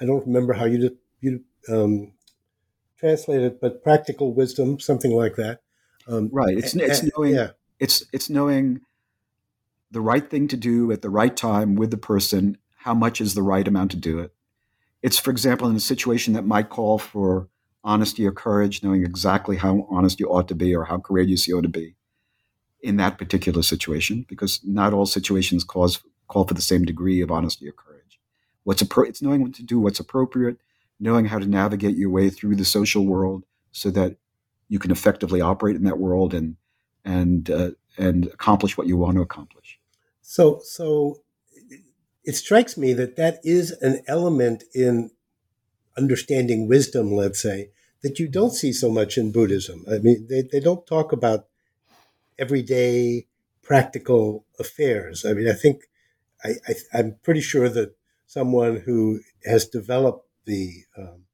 [0.00, 2.12] I don't remember how you you um,
[2.98, 5.60] translate it, but practical wisdom, something like that.
[6.06, 6.56] Um, right.
[6.56, 7.34] It's it's knowing.
[7.34, 7.50] Yeah.
[7.78, 8.80] It's it's knowing
[9.90, 12.58] the right thing to do at the right time with the person.
[12.76, 14.32] How much is the right amount to do it?
[15.02, 17.48] It's, for example, in a situation that might call for
[17.84, 21.58] honesty or courage, knowing exactly how honest you ought to be or how courageous you
[21.58, 21.96] ought to be
[22.82, 27.30] in that particular situation, because not all situations cause call for the same degree of
[27.30, 27.87] honesty or courage.
[28.68, 30.58] What's appro- it's knowing what to do, what's appropriate,
[31.00, 34.16] knowing how to navigate your way through the social world so that
[34.68, 36.56] you can effectively operate in that world and
[37.02, 39.80] and uh, and accomplish what you want to accomplish.
[40.20, 41.22] So so
[42.24, 45.12] it strikes me that that is an element in
[45.96, 47.70] understanding wisdom, let's say,
[48.02, 49.86] that you don't see so much in Buddhism.
[49.90, 51.46] I mean, they, they don't talk about
[52.38, 53.28] everyday
[53.62, 55.24] practical affairs.
[55.24, 55.84] I mean, I think
[56.44, 57.97] I, I, am pretty sure that
[58.28, 61.24] someone who has developed the um,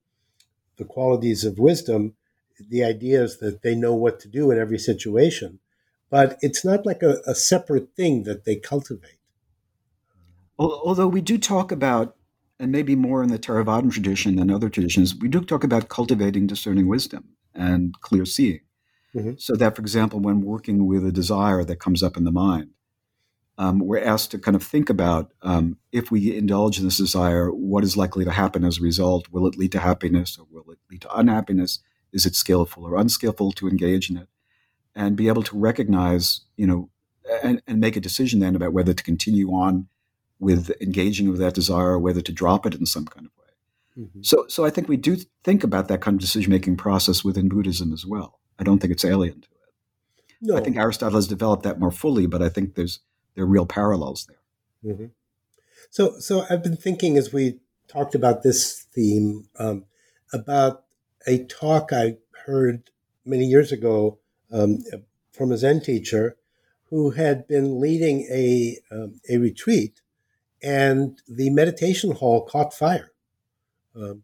[0.77, 2.15] the qualities of wisdom,
[2.59, 5.61] the idea is that they know what to do in every situation,
[6.11, 9.19] but it's not like a, a separate thing that they cultivate.
[10.59, 12.17] Although we do talk about
[12.59, 16.47] and maybe more in the Theravadan tradition than other traditions, we do talk about cultivating
[16.47, 18.61] discerning wisdom and clear seeing.
[19.15, 19.33] Mm-hmm.
[19.39, 22.71] So that, for example, when working with a desire that comes up in the mind,
[23.57, 27.51] um, we're asked to kind of think about um, if we indulge in this desire,
[27.51, 29.31] what is likely to happen as a result?
[29.31, 31.79] Will it lead to happiness or will it lead to unhappiness?
[32.13, 34.29] Is it skillful or unskillful to engage in it?
[34.95, 36.91] And be able to recognize, you know,
[37.43, 39.89] and, and make a decision then about whether to continue on
[40.39, 44.05] with engaging with that desire, or whether to drop it in some kind of way.
[44.05, 44.23] Mm-hmm.
[44.23, 47.49] So, so I think we do think about that kind of decision making process within
[47.49, 48.41] Buddhism as well.
[48.59, 49.73] I don't think it's alien to it.
[50.43, 50.57] No.
[50.57, 53.01] I think Aristotle has developed that more fully, but I think there's
[53.35, 54.93] there are real parallels there.
[54.93, 55.07] Mm-hmm.
[55.91, 59.85] So, so I've been thinking as we talked about this theme um,
[60.33, 60.85] about
[61.27, 62.17] a talk I
[62.47, 62.91] heard
[63.25, 64.19] many years ago
[64.53, 64.79] um,
[65.33, 66.37] from a Zen teacher
[66.91, 70.01] who had been leading a um, a retreat
[70.63, 73.13] and the meditation hall caught fire.
[73.95, 74.23] Um,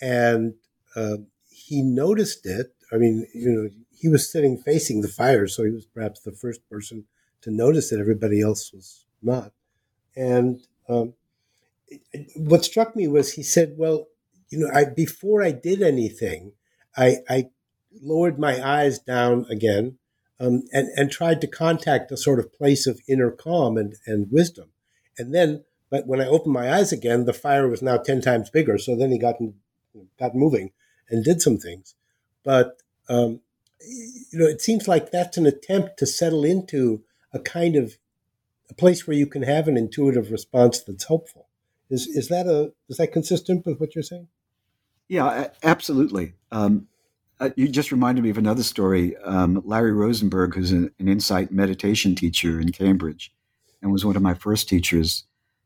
[0.00, 0.54] and
[0.94, 2.74] uh, he noticed it.
[2.92, 6.32] I mean, you know, he was sitting facing the fire, so he was perhaps the
[6.32, 7.04] first person
[7.42, 9.52] to notice that Everybody else was not.
[10.16, 11.14] And um,
[12.36, 14.08] what struck me was he said, "Well,
[14.48, 16.52] you know, I before I did anything,
[16.96, 17.50] I, I
[18.02, 19.98] lowered my eyes down again
[20.38, 24.30] um, and and tried to contact a sort of place of inner calm and and
[24.30, 24.70] wisdom,
[25.18, 28.48] and then but when I opened my eyes again, the fire was now 10 times
[28.48, 28.78] bigger.
[28.78, 29.36] So then he got,
[30.18, 30.70] got moving
[31.08, 31.96] and did some things.
[32.44, 33.40] But, um,
[33.80, 37.96] you know, it seems like that's an attempt to settle into a kind of
[38.68, 41.48] a place where you can have an intuitive response that's helpful.
[41.88, 44.28] Is, is that a, is that consistent with what you're saying?
[45.08, 46.34] Yeah, absolutely.
[46.52, 46.86] Um,
[47.40, 49.16] uh, you just reminded me of another story.
[49.24, 53.32] Um, Larry Rosenberg, who's an, an, insight meditation teacher in Cambridge
[53.82, 55.24] and was one of my first teachers,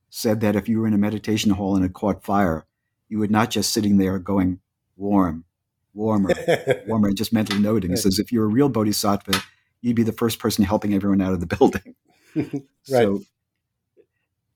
[0.09, 2.65] said that if you were in a meditation hall and it caught fire,
[3.09, 4.61] you would not just sitting there going
[4.97, 5.45] warm,
[5.93, 6.31] warmer,
[6.87, 7.91] warmer, and just mentally noting.
[7.91, 9.43] He says if you're a real bodhisattva,
[9.85, 11.95] you'd be the first person helping everyone out of the building.
[12.35, 12.65] right.
[12.85, 13.23] So,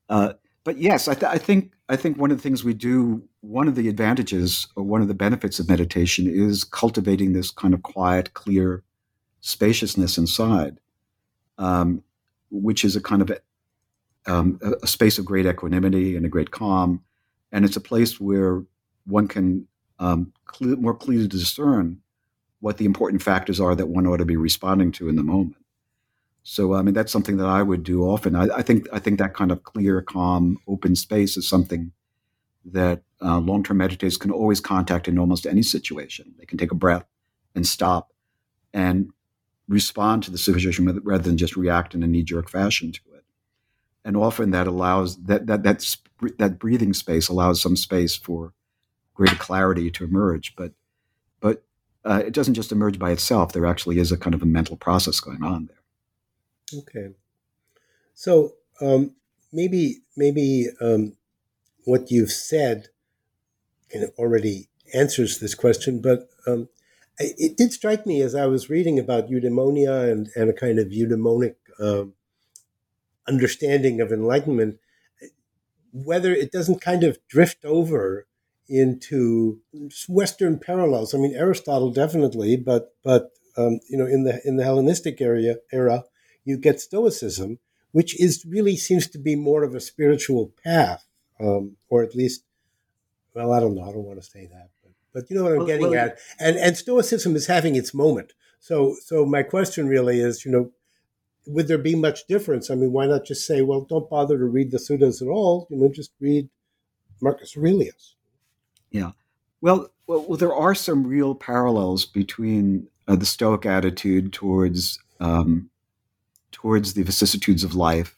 [0.09, 3.23] uh, but yes, I, th- I, think I think one of the things we do,
[3.41, 7.73] one of the advantages or one of the benefits of meditation is cultivating this kind
[7.73, 8.83] of quiet, clear
[9.41, 10.79] spaciousness inside,
[11.59, 12.03] um,
[12.49, 13.39] which is a kind of a,
[14.31, 17.01] um, a, space of great equanimity and a great calm,
[17.51, 18.63] and it's a place where
[19.05, 19.67] one can
[19.99, 22.01] um, more clearly discern
[22.59, 25.55] what the important factors are that one ought to be responding to in the moment.
[26.43, 28.35] So I mean that's something that I would do often.
[28.35, 31.91] I, I think I think that kind of clear, calm, open space is something
[32.65, 36.33] that uh, long-term meditators can always contact in almost any situation.
[36.37, 37.05] They can take a breath
[37.55, 38.11] and stop
[38.73, 39.11] and
[39.67, 43.23] respond to the situation rather than just react in a knee-jerk fashion to it.
[44.03, 45.97] And often that allows that that that
[46.37, 48.53] that breathing space allows some space for
[49.13, 50.55] greater clarity to emerge.
[50.55, 50.78] But but
[52.05, 53.51] uh, it doesn't just emerge by itself.
[53.51, 56.81] There actually is a kind of a mental process going on there.
[56.81, 57.13] Okay.
[58.13, 59.15] So um,
[59.51, 61.13] maybe maybe um,
[61.85, 62.87] what you've said
[63.91, 66.69] kind of already answers this question, but um,
[67.19, 70.87] it did strike me as I was reading about eudaimonia and, and a kind of
[70.87, 72.13] eudaimonic um,
[73.27, 74.79] understanding of enlightenment,
[75.91, 78.25] whether it doesn't kind of drift over
[78.69, 79.59] into
[80.07, 81.13] Western parallels.
[81.13, 85.57] I mean, Aristotle definitely, but but um, you know, in the in the Hellenistic area
[85.71, 86.03] era,
[86.45, 87.59] you get Stoicism,
[87.91, 91.05] which is really seems to be more of a spiritual path,
[91.39, 92.43] um, or at least,
[93.33, 93.83] well, I don't know.
[93.83, 96.05] I don't want to say that, but, but you know what I'm well, getting well,
[96.05, 96.19] at.
[96.39, 98.33] And and Stoicism is having its moment.
[98.59, 100.71] So so my question really is, you know,
[101.47, 102.69] would there be much difference?
[102.69, 105.67] I mean, why not just say, well, don't bother to read the Suttas at all.
[105.69, 106.49] You know, just read
[107.21, 108.15] Marcus Aurelius.
[108.91, 109.11] Yeah.
[109.61, 115.69] Well, well, well there are some real parallels between uh, the Stoic attitude towards um,
[116.51, 118.17] towards the vicissitudes of life,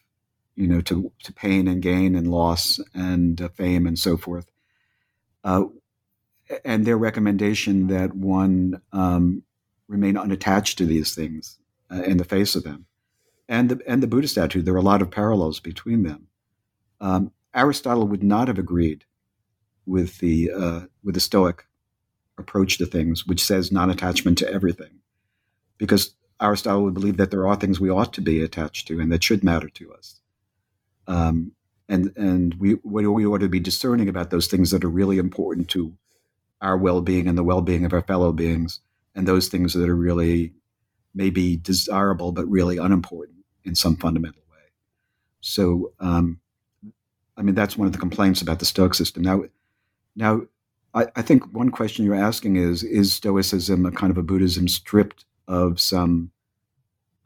[0.56, 4.50] you know, to, to pain and gain and loss and uh, fame and so forth.
[5.44, 5.64] Uh,
[6.64, 9.44] and their recommendation that one um,
[9.88, 11.58] remain unattached to these things
[11.92, 12.86] uh, in the face of them.
[13.48, 16.28] And the, and the Buddhist attitude, there are a lot of parallels between them.
[17.00, 19.06] Um, Aristotle would not have agreed
[19.86, 21.66] with the, uh, with the Stoic
[22.38, 25.00] approach to things, which says non attachment to everything.
[25.78, 29.12] Because Aristotle would believe that there are things we ought to be attached to and
[29.12, 30.20] that should matter to us.
[31.08, 31.54] Um,
[31.88, 35.68] and and we, we ought to be discerning about those things that are really important
[35.70, 35.94] to
[36.62, 38.80] our well-being and the well-being of our fellow beings,
[39.16, 40.54] and those things that are really
[41.14, 44.72] maybe desirable but really unimportant in some fundamental way.
[45.42, 46.40] So, um,
[47.36, 49.24] I mean, that's one of the complaints about the Stoic system.
[49.24, 49.44] Now,
[50.16, 50.44] now,
[50.94, 54.68] I, I think one question you're asking is: Is Stoicism a kind of a Buddhism
[54.68, 56.32] stripped of some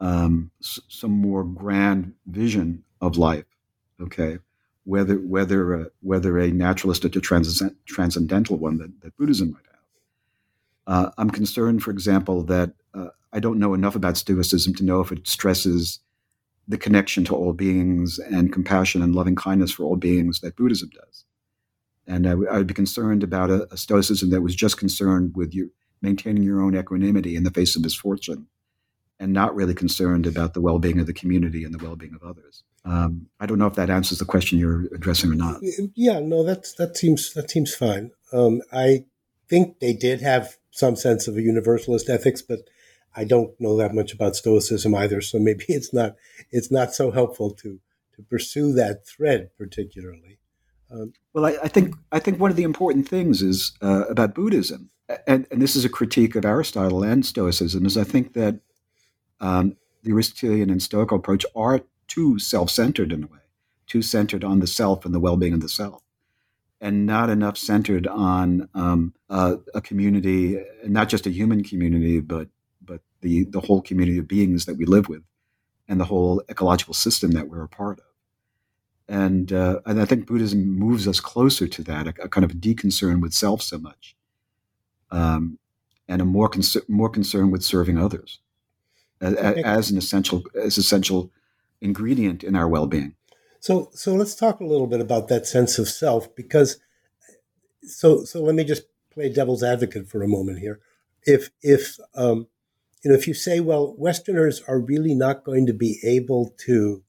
[0.00, 3.46] um, s- some more grand vision of life.
[4.00, 4.38] Okay,
[4.84, 9.64] whether whether uh, whether a naturalistic or a transcend- transcendental one that, that Buddhism might
[9.66, 9.76] have.
[10.86, 15.00] Uh, I'm concerned, for example, that uh, I don't know enough about Stoicism to know
[15.02, 16.00] if it stresses
[16.68, 20.90] the connection to all beings and compassion and loving kindness for all beings that Buddhism
[20.94, 21.25] does.
[22.06, 25.32] And I, w- I would be concerned about a, a Stoicism that was just concerned
[25.34, 25.52] with
[26.02, 28.46] maintaining your own equanimity in the face of misfortune
[29.18, 32.62] and not really concerned about the well-being of the community and the well-being of others.
[32.84, 35.60] Um, I don't know if that answers the question you're addressing or not.
[35.94, 38.12] Yeah, no, that's that seems that seems fine.
[38.32, 39.06] Um, I
[39.48, 42.60] think they did have some sense of a universalist ethics, but
[43.16, 45.20] I don't know that much about Stoicism either.
[45.20, 46.14] So maybe it's not
[46.50, 47.80] it's not so helpful to
[48.14, 50.38] to pursue that thread particularly.
[50.90, 54.34] Um, well, I, I, think I think one of the important things is uh, about
[54.34, 54.90] Buddhism
[55.26, 58.60] and, and this is a critique of Aristotle and Stoicism, is I think that
[59.40, 63.38] um, the Aristotelian and Stoical approach are too self-centered in a way,
[63.86, 66.02] too centered on the self and the well-being of the self,
[66.80, 72.48] and not enough centered on um, uh, a community, not just a human community, but
[72.82, 75.22] but the the whole community of beings that we live with,
[75.88, 78.04] and the whole ecological system that we're a part of.
[79.08, 82.52] And uh, and I think Buddhism moves us closer to that, a, a kind of
[82.54, 84.16] deconcern with self so much
[85.10, 85.58] um,
[86.08, 86.50] and a more
[86.88, 88.40] more concern with serving others
[89.20, 91.30] as, as, an essential as essential
[91.80, 93.14] ingredient in our well-being.
[93.60, 96.78] So so let's talk a little bit about that sense of self because
[97.82, 100.80] so so let me just play devil's advocate for a moment here.
[101.24, 102.48] If if um,
[103.02, 107.02] you know if you say, well, Westerners are really not going to be able to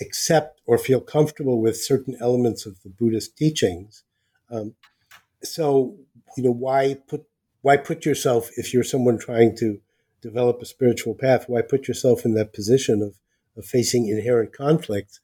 [0.00, 4.02] accept or feel comfortable with certain elements of the Buddhist teachings,
[4.50, 4.74] um,
[5.42, 5.96] so
[6.36, 7.24] you know why put
[7.62, 9.80] why put yourself if you're someone trying to
[10.20, 13.18] develop a spiritual path, why put yourself in that position of,
[13.56, 15.20] of facing inherent conflict?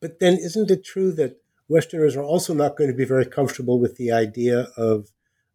[0.00, 3.80] But then, isn't it true that Westerners are also not going to be very comfortable
[3.80, 5.10] with the idea of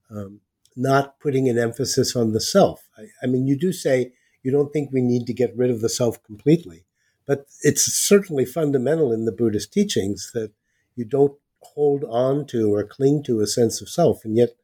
[0.09, 0.41] um,
[0.75, 2.87] not putting an emphasis on the self.
[2.97, 5.81] I, I, mean, you do say you don't think we need to get rid of
[5.81, 6.85] the self completely,
[7.27, 10.51] but it's certainly fundamental in the Buddhist teachings that
[10.95, 14.55] you don't hold on to or cling to a sense of self, and yet,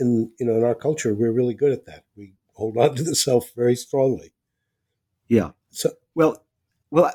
[0.00, 2.04] in you know, in our culture, we're really good at that.
[2.16, 4.32] We hold on to the self very strongly.
[5.28, 5.50] Yeah.
[5.70, 6.42] So well,
[6.90, 7.12] well,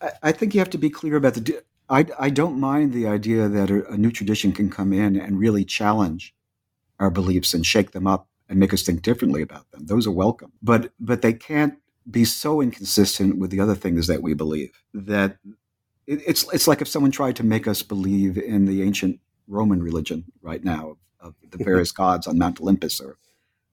[0.00, 3.08] I, I think you have to be clear about the I, I don't mind the
[3.08, 6.34] idea that a, a new tradition can come in and really challenge
[7.00, 9.86] our beliefs and shake them up and make us think differently about them.
[9.86, 11.78] Those are welcome, but but they can't
[12.10, 15.38] be so inconsistent with the other things that we believe that
[16.06, 19.82] it, it's it's like if someone tried to make us believe in the ancient Roman
[19.82, 23.18] religion right now of, the various gods on Mount Olympus or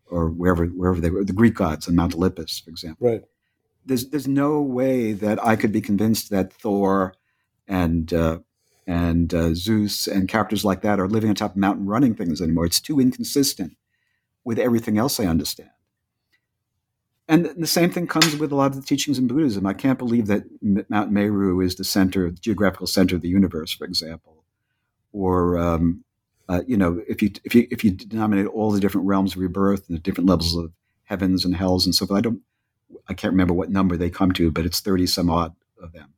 [0.09, 3.09] or wherever wherever they were the Greek gods on Mount Olympus, for example.
[3.09, 3.23] Right.
[3.85, 7.15] There's there's no way that I could be convinced that Thor
[7.67, 8.39] and uh,
[8.85, 12.41] and uh, Zeus and characters like that are living on top of mountain running things
[12.41, 12.65] anymore.
[12.65, 13.77] It's too inconsistent
[14.43, 15.69] with everything else I understand.
[17.29, 19.65] And the same thing comes with a lot of the teachings in Buddhism.
[19.65, 23.73] I can't believe that Mount Meru is the center, the geographical center of the universe,
[23.73, 24.45] for example,
[25.11, 26.05] or um,
[26.47, 29.41] uh, you know, if you if you if you denominate all the different realms of
[29.41, 30.71] rebirth and the different levels of
[31.03, 32.41] heavens and hells and so forth, I don't,
[33.09, 36.13] I can't remember what number they come to, but it's thirty some odd of them.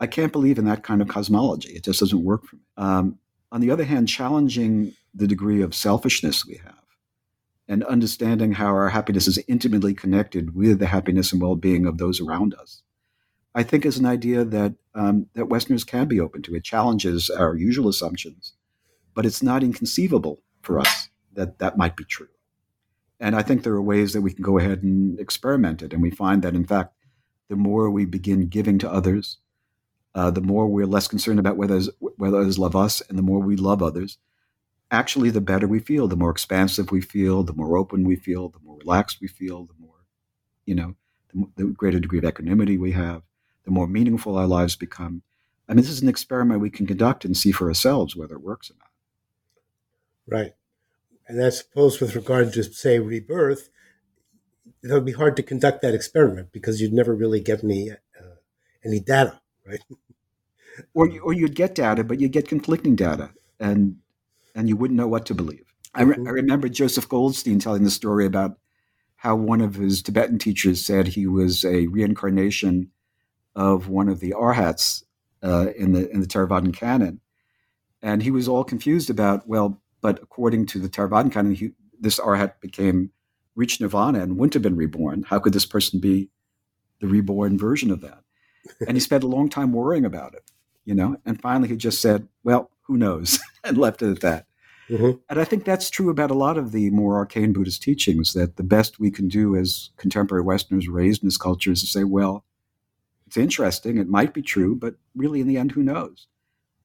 [0.00, 1.72] I can't believe in that kind of cosmology.
[1.72, 2.62] It just doesn't work for me.
[2.78, 3.18] Um,
[3.52, 6.85] on the other hand, challenging the degree of selfishness we have
[7.68, 12.20] and understanding how our happiness is intimately connected with the happiness and well-being of those
[12.20, 12.82] around us,
[13.54, 16.54] I think is an idea that um, that Westerners can be open to.
[16.54, 18.54] It challenges our usual assumptions,
[19.14, 22.28] but it's not inconceivable for us that that might be true.
[23.18, 25.92] And I think there are ways that we can go ahead and experiment it.
[25.92, 26.94] And we find that, in fact,
[27.48, 29.38] the more we begin giving to others,
[30.14, 33.22] uh, the more we're less concerned about whether others, whether others love us, and the
[33.22, 34.18] more we love others,
[34.90, 36.08] actually, the better we feel.
[36.08, 39.64] The more expansive we feel, the more open we feel, the more relaxed we feel,
[39.64, 40.04] the more,
[40.64, 40.94] you know,
[41.32, 43.22] the, the greater degree of equanimity we have,
[43.64, 45.22] the more meaningful our lives become.
[45.68, 48.42] I mean, this is an experiment we can conduct and see for ourselves whether it
[48.42, 48.90] works or not.
[50.28, 50.52] Right.
[51.28, 53.68] And I suppose with regard to, say, rebirth,
[54.82, 58.36] it would be hard to conduct that experiment because you'd never really get any, uh,
[58.84, 59.80] any data, right?
[60.94, 63.96] or you, or you'd get data, but you'd get conflicting data, and
[64.56, 65.72] and you wouldn't know what to believe.
[65.94, 66.26] I, re- mm-hmm.
[66.26, 68.58] I remember Joseph Goldstein telling the story about
[69.16, 72.90] how one of his Tibetan teachers said he was a reincarnation
[73.54, 75.04] of one of the arhats
[75.42, 77.20] uh, in the in the Theravadan canon,
[78.02, 82.18] and he was all confused about well, but according to the Theravadan canon, he, this
[82.18, 83.10] arhat became
[83.54, 85.22] reached nirvana and wouldn't have been reborn.
[85.22, 86.28] How could this person be
[87.00, 88.22] the reborn version of that?
[88.86, 90.50] And he spent a long time worrying about it
[90.86, 91.16] you know?
[91.26, 93.38] And finally, he just said, well, who knows?
[93.66, 94.46] and left it at that.
[94.88, 95.18] Mm-hmm.
[95.28, 98.56] And I think that's true about a lot of the more arcane Buddhist teachings that
[98.56, 102.04] the best we can do as contemporary Westerners raised in this culture is to say,
[102.04, 102.44] well,
[103.26, 106.28] it's interesting, it might be true, but really in the end, who knows?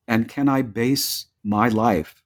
[0.08, 2.24] And can I base my life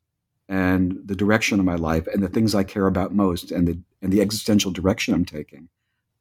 [0.48, 3.80] and the direction of my life and the things I care about most and the,
[4.02, 5.68] and the existential direction I'm taking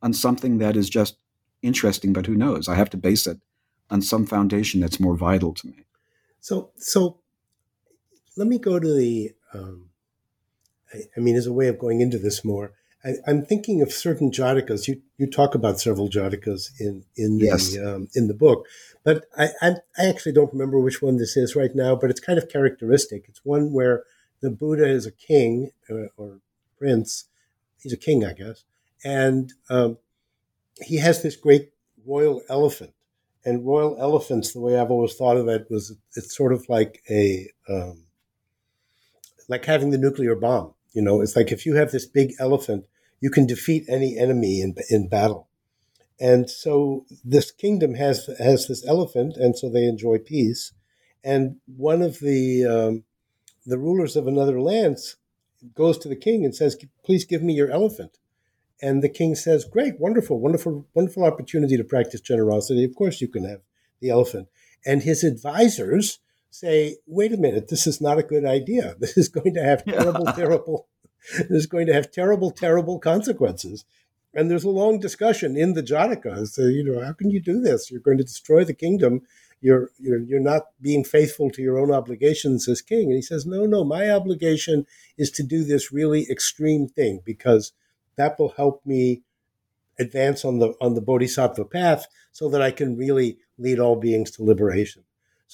[0.03, 1.17] on something that is just
[1.63, 2.69] interesting, but who knows?
[2.69, 3.39] I have to base it
[3.89, 5.87] on some foundation that's more vital to me.
[6.41, 7.21] So, so
[8.37, 9.33] let me go to the.
[9.53, 9.91] Um,
[10.93, 12.73] I, I, mean, as a way of going into this more,
[13.05, 14.89] I, am thinking of certain jatakas.
[14.89, 17.73] You you talk about several jatakas in in yes.
[17.73, 18.67] the um, in the book,
[19.05, 19.69] but I, I
[19.99, 21.97] I actually don't remember which one this is right now.
[21.97, 23.27] But it's kind of characteristic.
[23.29, 24.05] It's one where
[24.41, 26.41] the Buddha is a king or, uh, or
[26.79, 27.25] prince.
[27.81, 28.65] He's a king, I guess,
[29.05, 29.99] and um,
[30.83, 31.71] he has this great
[32.07, 32.95] royal elephant
[33.45, 37.03] and royal elephants, the way I've always thought of it, was it's sort of like
[37.11, 38.04] a um,
[39.49, 40.75] like having the nuclear bomb.
[40.93, 42.87] You know, it's like if you have this big elephant,
[43.21, 45.49] you can defeat any enemy in in battle.
[46.21, 50.73] And so this kingdom has has this elephant, and so they enjoy peace.
[51.23, 53.05] And one of the um,
[53.67, 54.99] the rulers of another land
[55.75, 58.19] goes to the king and says, "Please give me your elephant."
[58.85, 62.85] And the king says, Great, wonderful, wonderful, wonderful opportunity to practice generosity.
[62.85, 63.61] Of course, you can have
[64.01, 64.49] the elephant.
[64.85, 66.19] And his advisors
[66.55, 68.95] say, wait a minute, this is not a good idea.
[69.01, 70.87] This is going to have terrible, terrible,
[71.39, 73.85] this is going to have terrible, terrible consequences.
[74.33, 77.41] And there's a long discussion in the Jataka as to, you know, how can you
[77.41, 77.91] do this?
[77.91, 79.23] You're going to destroy the kingdom.
[79.61, 83.07] You're, you're, you're not being faithful to your own obligations as king.
[83.07, 84.87] And he says, no, no, my obligation
[85.19, 87.73] is to do this really extreme thing because
[88.17, 89.23] that will help me
[89.99, 94.33] advance on the on the bodhisattva path so that I can really lead all beings
[94.33, 95.05] to liberation.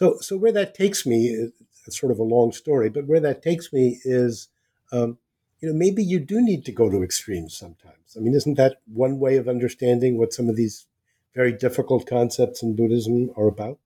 [0.01, 1.51] So so where that takes me,
[1.87, 4.49] it's sort of a long story, but where that takes me is,
[4.93, 5.19] um,
[5.61, 8.17] you know, maybe you do need to go to extremes sometimes.
[8.17, 10.87] I mean, isn't that one way of understanding what some of these
[11.35, 13.79] very difficult concepts in Buddhism are about?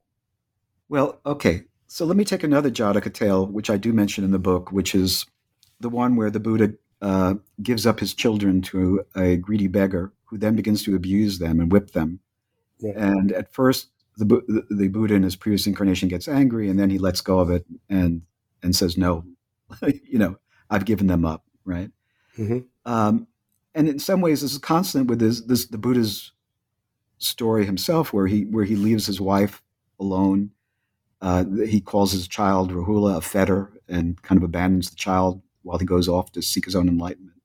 [0.88, 1.64] Well, okay.
[1.88, 4.94] So let me take another Jataka tale, which I do mention in the book, which
[4.94, 5.26] is
[5.80, 10.38] the one where the Buddha uh, gives up his children to a greedy beggar who
[10.38, 12.20] then begins to abuse them and whip them.
[12.78, 12.92] Yeah.
[12.94, 16.90] And at first, the, the, the Buddha in his previous incarnation gets angry, and then
[16.90, 18.22] he lets go of it and
[18.62, 19.24] and says, "No,
[19.82, 20.36] you know,
[20.70, 21.90] I've given them up." Right.
[22.38, 22.58] Mm-hmm.
[22.90, 23.26] Um,
[23.74, 26.32] and in some ways, this is constant with this, this the Buddha's
[27.18, 29.62] story himself, where he where he leaves his wife
[29.98, 30.50] alone.
[31.20, 35.78] Uh, he calls his child Rahula a fetter and kind of abandons the child while
[35.78, 37.40] he goes off to seek his own enlightenment.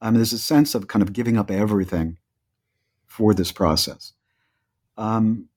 [0.00, 2.18] Um, there's a sense of kind of giving up everything
[3.06, 4.12] for this process.
[4.96, 5.47] Um,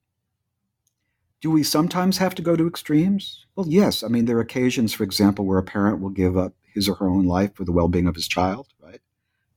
[1.42, 3.44] do we sometimes have to go to extremes?
[3.56, 4.02] Well, yes.
[4.02, 6.94] I mean, there are occasions, for example, where a parent will give up his or
[6.94, 8.68] her own life for the well-being of his child.
[8.80, 9.00] Right?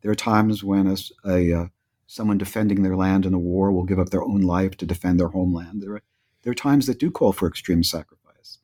[0.02, 1.68] There are times when a, a uh,
[2.08, 5.20] someone defending their land in a war will give up their own life to defend
[5.20, 5.82] their homeland.
[5.82, 6.02] There are
[6.42, 8.60] there are times that do call for extreme sacrifice,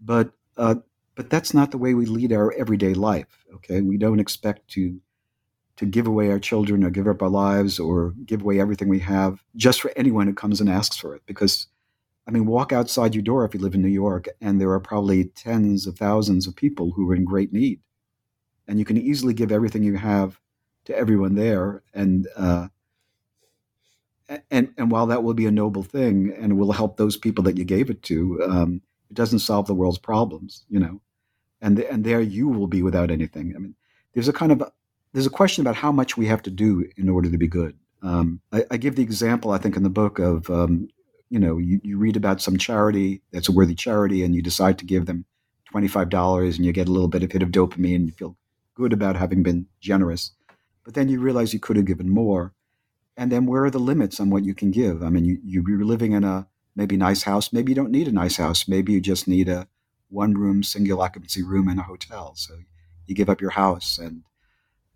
[0.00, 0.76] but uh,
[1.14, 3.44] but that's not the way we lead our everyday life.
[3.54, 5.00] Okay, we don't expect to
[5.76, 9.00] to give away our children or give up our lives or give away everything we
[9.00, 11.22] have just for anyone who comes and asks for it.
[11.26, 11.66] Because,
[12.32, 14.80] I mean, walk outside your door if you live in New York, and there are
[14.80, 17.80] probably tens of thousands of people who are in great need.
[18.66, 20.40] And you can easily give everything you have
[20.86, 21.82] to everyone there.
[21.92, 22.68] And, uh,
[24.50, 27.58] and, and while that will be a noble thing and will help those people that
[27.58, 28.80] you gave it to, um,
[29.10, 31.02] it doesn't solve the world's problems, you know.
[31.60, 33.52] And, and there you will be without anything.
[33.54, 33.74] I mean,
[34.14, 34.62] there's a kind of
[35.12, 37.76] there's a question about how much we have to do in order to be good.
[38.00, 40.88] Um, I, I, give the example, I think, in the book of, um,
[41.32, 44.76] you know, you, you, read about some charity that's a worthy charity and you decide
[44.78, 45.24] to give them
[45.74, 48.36] $25 and you get a little bit of hit of dopamine and you feel
[48.74, 50.32] good about having been generous.
[50.84, 52.52] But then you realize you could have given more.
[53.16, 55.02] And then where are the limits on what you can give?
[55.02, 57.50] I mean, you, you're living in a maybe nice house.
[57.50, 58.68] Maybe you don't need a nice house.
[58.68, 59.68] Maybe you just need a
[60.10, 62.34] one room, single occupancy room in a hotel.
[62.36, 62.58] So
[63.06, 64.22] you give up your house and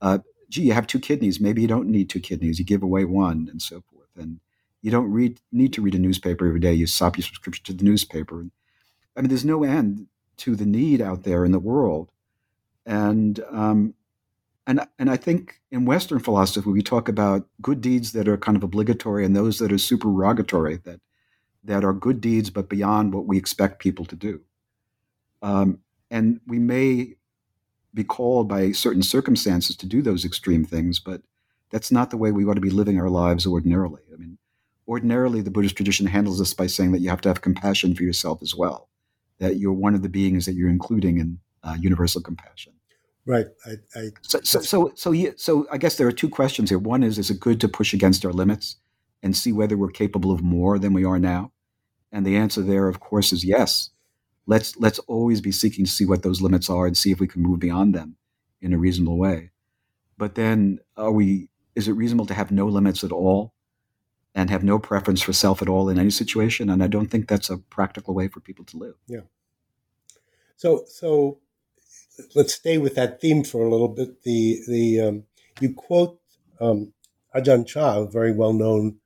[0.03, 0.19] uh,
[0.51, 1.41] gee, you have two kidneys.
[1.41, 2.59] Maybe you don't need two kidneys.
[2.59, 4.11] You give away one, and so forth.
[4.17, 4.41] And
[4.87, 6.73] you don't read need to read a newspaper every day.
[6.73, 8.47] You stop your subscription to the newspaper.
[9.17, 10.07] I mean, there's no end
[10.37, 12.13] to the need out there in the world,
[12.87, 13.95] and um,
[14.65, 18.57] and and I think in Western philosophy we talk about good deeds that are kind
[18.57, 21.01] of obligatory and those that are supererogatory that
[21.65, 24.41] that are good deeds but beyond what we expect people to do.
[25.43, 25.81] Um,
[26.13, 27.17] and we may
[27.93, 31.23] be called by certain circumstances to do those extreme things, but
[31.71, 34.03] that's not the way we ought to be living our lives ordinarily.
[34.13, 34.39] I mean,
[34.89, 38.03] ordinarily, the Buddhist tradition handles this by saying that you have to have compassion for
[38.03, 38.89] yourself as well,
[39.39, 42.73] that you're one of the beings that you're including in uh, universal compassion.
[43.25, 43.47] Right.
[43.65, 46.79] I, I, so, so, so, so, yeah, so I guess there are two questions here.
[46.79, 48.77] One is, is it good to push against our limits
[49.23, 51.53] and see whether we're capable of more than we are now?
[52.13, 53.91] And the answer there, of course, is yes
[54.47, 57.27] let's let's always be seeking to see what those limits are and see if we
[57.27, 58.17] can move beyond them
[58.61, 59.51] in a reasonable way.
[60.17, 61.49] But then, are we?
[61.75, 63.53] Is it reasonable to have no limits at all,
[64.37, 66.71] and have no preference for self at all in any situation?
[66.71, 68.95] And I don't think that's a practical way for people to live.
[69.09, 69.23] Yeah.
[70.57, 71.41] So so
[72.35, 74.23] let's stay with that theme for a little bit.
[74.23, 75.25] The the um,
[75.61, 76.21] you quote
[76.61, 76.93] um,
[77.35, 78.99] Ajahn Chah, a very well known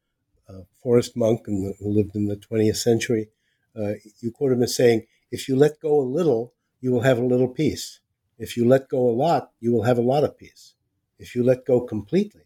[0.48, 3.28] uh, forest monk who lived in the 20th century.
[3.76, 7.18] Uh, you quote him as saying, if you let go a little, you will have
[7.18, 8.00] a little peace.
[8.38, 10.74] If you let go a lot, you will have a lot of peace.
[11.18, 12.42] If you let go completely,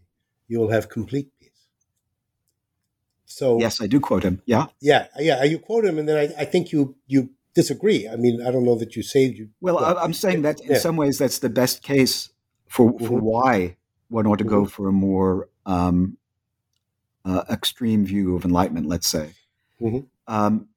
[0.48, 1.30] you will have complete.
[3.26, 4.42] So yes, I do quote him.
[4.46, 5.42] Yeah, yeah, yeah.
[5.44, 8.08] You quote him, and then I, I think you you disagree.
[8.08, 9.48] I mean, I don't know that you saved you.
[9.60, 10.78] Well, I'm saying that in yeah.
[10.78, 12.30] some ways that's the best case
[12.68, 13.20] for for mm-hmm.
[13.20, 13.76] why
[14.08, 14.54] one ought to mm-hmm.
[14.54, 16.16] go for a more um,
[17.24, 18.86] uh, extreme view of enlightenment.
[18.86, 19.32] Let's say.
[19.80, 20.00] Mm-hmm.
[20.26, 20.68] Um,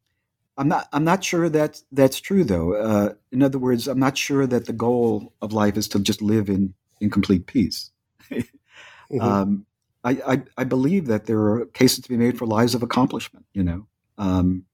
[0.58, 0.88] I'm not.
[0.92, 2.74] I'm not sure that that's true, though.
[2.74, 6.22] Uh, in other words, I'm not sure that the goal of life is to just
[6.22, 7.92] live in in complete peace.
[8.32, 9.22] mm-hmm.
[9.22, 9.66] um,
[10.12, 13.46] I, I, believe that there are cases to be made for lives of accomplishment.
[13.54, 13.88] You know,
[14.18, 14.66] um,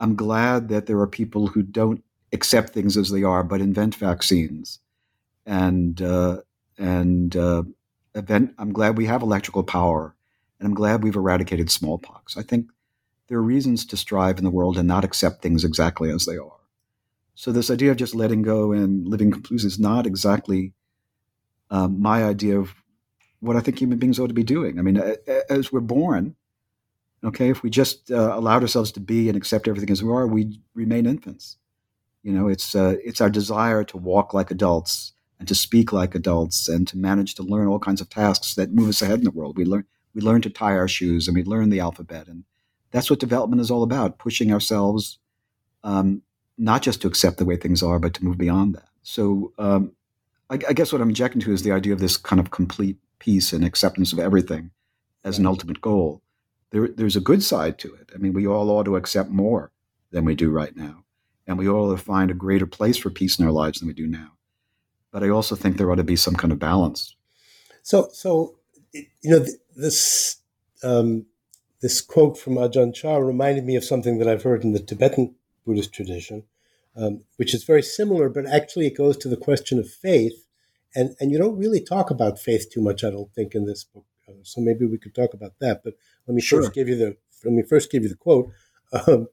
[0.00, 2.02] I'm glad that there are people who don't
[2.32, 4.80] accept things as they are, but invent vaccines.
[5.46, 6.38] And uh,
[6.78, 7.64] and uh,
[8.14, 10.14] event, I'm glad we have electrical power,
[10.58, 12.36] and I'm glad we've eradicated smallpox.
[12.36, 12.70] I think
[13.28, 16.36] there are reasons to strive in the world and not accept things exactly as they
[16.36, 16.60] are.
[17.34, 20.72] So this idea of just letting go and living completely is not exactly
[21.70, 22.74] um, my idea of
[23.42, 24.78] what I think human beings ought to be doing.
[24.78, 25.02] I mean,
[25.50, 26.36] as we're born,
[27.24, 30.28] okay, if we just uh, allowed ourselves to be and accept everything as we are,
[30.28, 31.56] we remain infants.
[32.22, 36.14] You know, it's uh, it's our desire to walk like adults and to speak like
[36.14, 39.24] adults and to manage to learn all kinds of tasks that move us ahead in
[39.24, 39.58] the world.
[39.58, 42.44] We learn we learn to tie our shoes and we learn the alphabet, and
[42.92, 45.18] that's what development is all about: pushing ourselves,
[45.82, 46.22] um,
[46.56, 48.88] not just to accept the way things are, but to move beyond that.
[49.02, 49.90] So, um,
[50.48, 52.98] I, I, guess what I'm objecting to is the idea of this kind of complete
[53.22, 54.70] peace and acceptance of everything
[55.24, 56.22] as an ultimate goal.
[56.70, 58.10] There, there's a good side to it.
[58.14, 59.70] I mean, we all ought to accept more
[60.10, 61.02] than we do right now
[61.46, 63.88] and we all ought to find a greater place for peace in our lives than
[63.88, 64.32] we do now.
[65.10, 67.14] But I also think there ought to be some kind of balance.
[67.82, 68.56] So, so
[68.92, 69.44] you know,
[69.76, 70.36] this
[70.82, 71.26] um,
[71.80, 75.34] this quote from Ajahn Chah reminded me of something that I've heard in the Tibetan
[75.66, 76.44] Buddhist tradition,
[76.96, 80.46] um, which is very similar, but actually it goes to the question of faith,
[80.94, 83.84] and and you don't really talk about faith too much, I don't think, in this
[83.84, 84.04] book.
[84.28, 85.82] Uh, so maybe we could talk about that.
[85.84, 85.94] But
[86.26, 86.62] let me sure.
[86.62, 88.50] first give you the let me first give you the quote.
[89.06, 89.28] Um,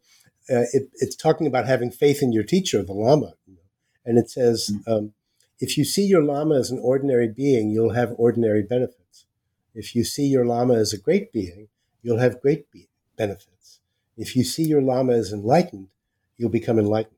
[0.50, 3.34] uh, it, it's talking about having faith in your teacher, the Lama.
[3.46, 3.62] You know?
[4.06, 4.92] And it says, mm-hmm.
[4.92, 5.14] um,
[5.60, 9.26] if you see your Lama as an ordinary being, you'll have ordinary benefits.
[9.76, 11.68] If you see your Lama as a great being,
[12.02, 13.80] you'll have great be- benefits.
[14.18, 15.90] If you see your Lama as enlightened,
[16.38, 17.18] you'll become enlightened.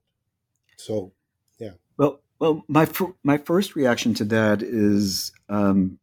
[0.75, 1.13] So,
[1.59, 1.73] yeah.
[1.97, 5.99] Well, well, my fr- my first reaction to that is um,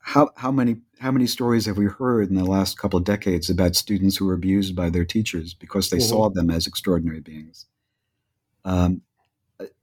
[0.00, 3.48] how how many how many stories have we heard in the last couple of decades
[3.48, 6.08] about students who were abused by their teachers because they mm-hmm.
[6.08, 7.66] saw them as extraordinary beings?
[8.64, 9.02] Um,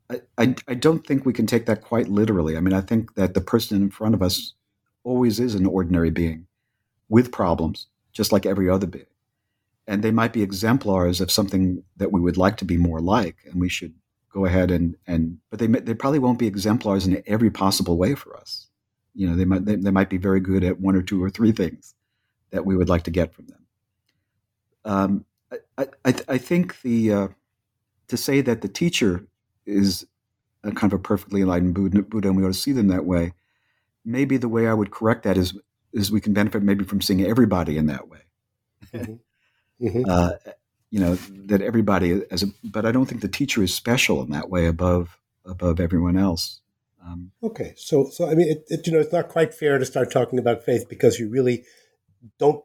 [0.10, 2.58] I, I, I don't think we can take that quite literally.
[2.58, 4.56] I mean, I think that the person in front of us
[5.06, 6.48] always is an ordinary being
[7.08, 9.06] with problems, just like every other being.
[9.88, 13.38] And they might be exemplars of something that we would like to be more like,
[13.46, 13.94] and we should
[14.38, 18.14] go ahead and, and but they, they probably won't be exemplars in every possible way
[18.14, 18.70] for us
[19.16, 21.28] you know they might they, they, might be very good at one or two or
[21.28, 21.96] three things
[22.52, 23.66] that we would like to get from them
[24.86, 25.26] um,
[25.80, 27.28] I, I, I, think the uh,
[28.10, 29.26] to say that the teacher
[29.66, 30.06] is
[30.64, 33.06] a kind of a perfectly enlightened Buddha, Buddha and we ought to see them that
[33.06, 33.34] way
[34.06, 35.58] maybe the way I would correct that is
[35.94, 38.20] is we can benefit maybe from seeing everybody in that way
[38.94, 39.14] mm-hmm.
[39.80, 40.10] Mm-hmm.
[40.10, 40.32] Uh,
[40.90, 44.32] you know that everybody as a but I don't think the teacher is special in
[44.32, 46.62] that way above above everyone else
[47.08, 49.86] um, okay, so so I mean, it, it, you know, it's not quite fair to
[49.86, 51.64] start talking about faith because you really
[52.38, 52.64] don't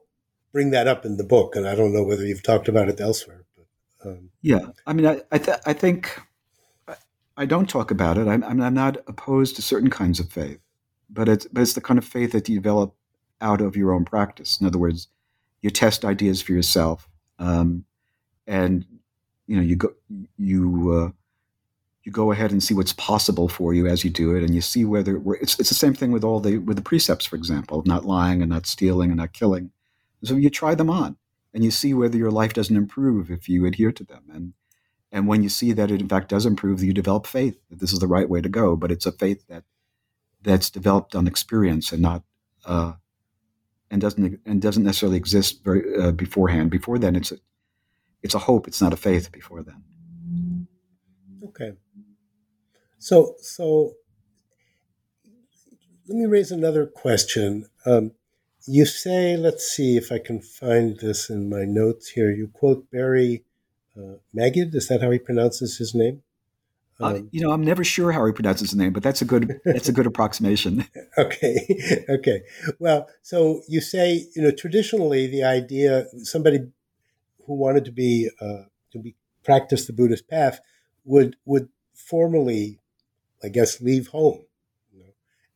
[0.53, 3.01] bring that up in the book, and I don't know whether you've talked about it
[3.01, 3.45] elsewhere.
[3.57, 6.21] But, um, yeah, I mean, I I, th- I think
[6.89, 6.97] I,
[7.37, 8.27] I, don't talk about it.
[8.27, 10.59] I'm, I'm not opposed to certain kinds of faith,
[11.09, 12.95] but it's but it's the kind of faith that you develop
[13.41, 14.61] out of your own practice.
[14.61, 15.09] In other words,
[15.61, 17.09] you test ideas for yourself,
[17.39, 17.85] um,
[18.47, 18.85] and
[19.47, 19.93] you know you go
[20.37, 20.93] you.
[20.93, 21.13] Uh,
[22.05, 24.61] you go ahead and see what's possible for you as you do it, and you
[24.61, 27.83] see whether it's it's the same thing with all the with the precepts, for example,
[27.87, 29.71] not lying and not stealing and not killing.
[30.25, 31.17] So you try them on,
[31.55, 34.53] and you see whether your life doesn't improve if you adhere to them, and
[35.13, 37.93] and when you see that it in fact does improve, you develop faith that this
[37.93, 38.75] is the right way to go.
[38.75, 39.63] But it's a faith that
[40.43, 42.25] that's developed on experience and not
[42.65, 42.95] uh,
[43.93, 46.71] and doesn't and doesn't necessarily exist very uh, beforehand.
[46.71, 47.33] Before then, it's
[48.23, 48.69] it's a hope.
[48.69, 49.33] It's not a faith.
[49.33, 49.83] Before then.
[51.45, 51.73] Okay.
[52.99, 53.95] So, so
[56.09, 57.67] let me raise another question.
[57.85, 58.13] Um,
[58.67, 62.31] you say, let's see if I can find this in my notes here.
[62.31, 63.45] You quote Barry
[63.97, 64.75] uh, Magid.
[64.75, 66.23] Is that how he pronounces his name?
[67.01, 69.23] Uh, um, uh, you know, I'm never sure how he pronounces his name, but that's
[69.23, 70.87] a good that's a good approximation.
[71.19, 72.43] okay, okay.
[72.79, 76.69] Well, so you say, you know, traditionally the idea somebody
[77.47, 79.15] who wanted to be uh, to be
[79.45, 80.61] practice the Buddhist path
[81.05, 82.79] would would formally
[83.43, 84.45] I guess, leave home.
[84.93, 85.15] You know?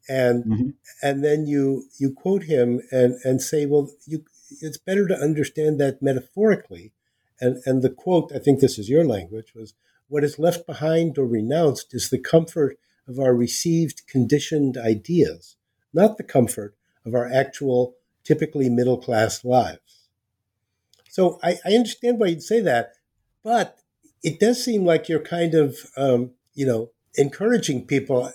[0.09, 0.69] And mm-hmm.
[1.03, 4.25] and then you you quote him and and say, well, you
[4.61, 6.93] it's better to understand that metaphorically.
[7.41, 9.75] And and the quote, I think this is your language, was
[10.09, 12.79] what is left behind or renounced is the comfort
[13.09, 15.57] of our received conditioned ideas,
[15.93, 16.75] not the comfort
[17.05, 20.06] of our actual, typically middle class lives.
[21.17, 22.93] So I, I, understand why you'd say that,
[23.43, 23.79] but
[24.23, 28.31] it does seem like you're kind of, um, you know, encouraging people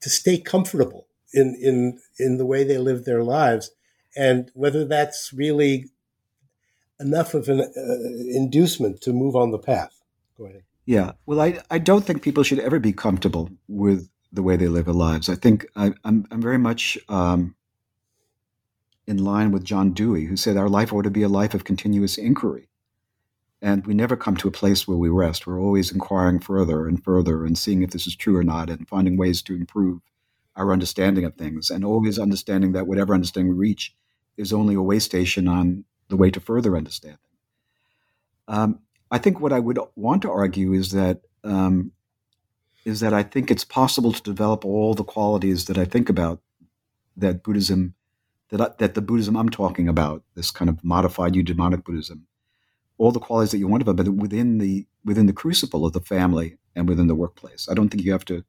[0.00, 3.72] to stay comfortable in in in the way they live their lives
[4.16, 5.90] and whether that's really
[6.98, 9.92] enough of an uh, inducement to move on the path.
[10.38, 10.62] Go ahead.
[10.86, 11.12] Yeah.
[11.26, 14.86] Well, I, I don't think people should ever be comfortable with the way they live
[14.86, 15.28] their lives.
[15.28, 17.54] I think I, am I'm, I'm very much um,
[19.06, 21.64] in line with John Dewey, who said our life ought to be a life of
[21.64, 22.68] continuous inquiry.
[23.60, 25.46] And we never come to a place where we rest.
[25.46, 28.88] We're always inquiring further and further and seeing if this is true or not and
[28.88, 30.00] finding ways to improve
[30.56, 33.94] our understanding of things and always understanding that whatever understanding we reach
[34.36, 37.18] is only a way station on the way to further understanding.
[38.48, 38.80] Um,
[39.10, 41.92] I think what I would want to argue is that um,
[42.84, 46.40] is that I think it's possible to develop all the qualities that I think about
[47.16, 47.94] that Buddhism
[48.56, 52.26] that that the Buddhism I'm talking about, this kind of modified eudaimonic Buddhism,
[52.98, 56.00] all the qualities that you want about, but within the within the crucible of the
[56.00, 57.68] family and within the workplace.
[57.70, 58.44] I don't think you have to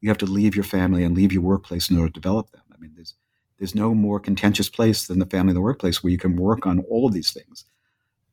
[0.00, 2.62] you have to leave your family and leave your workplace in order to develop them.
[2.72, 3.14] I mean, there's
[3.58, 6.66] there's no more contentious place than the family and the workplace where you can work
[6.66, 7.66] on all of these things,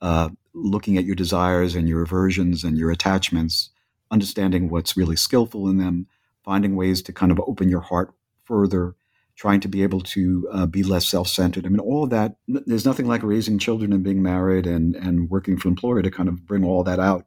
[0.01, 3.69] uh, looking at your desires and your aversions and your attachments,
[4.09, 6.07] understanding what's really skillful in them,
[6.43, 8.13] finding ways to kind of open your heart
[8.45, 8.95] further,
[9.37, 11.65] trying to be able to uh, be less self-centered.
[11.65, 12.35] I mean, all of that.
[12.47, 16.11] There's nothing like raising children and being married and and working for an employer to
[16.11, 17.25] kind of bring all that out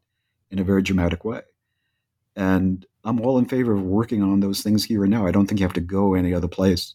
[0.50, 1.40] in a very dramatic way.
[2.36, 5.26] And I'm all in favor of working on those things here and now.
[5.26, 6.94] I don't think you have to go any other place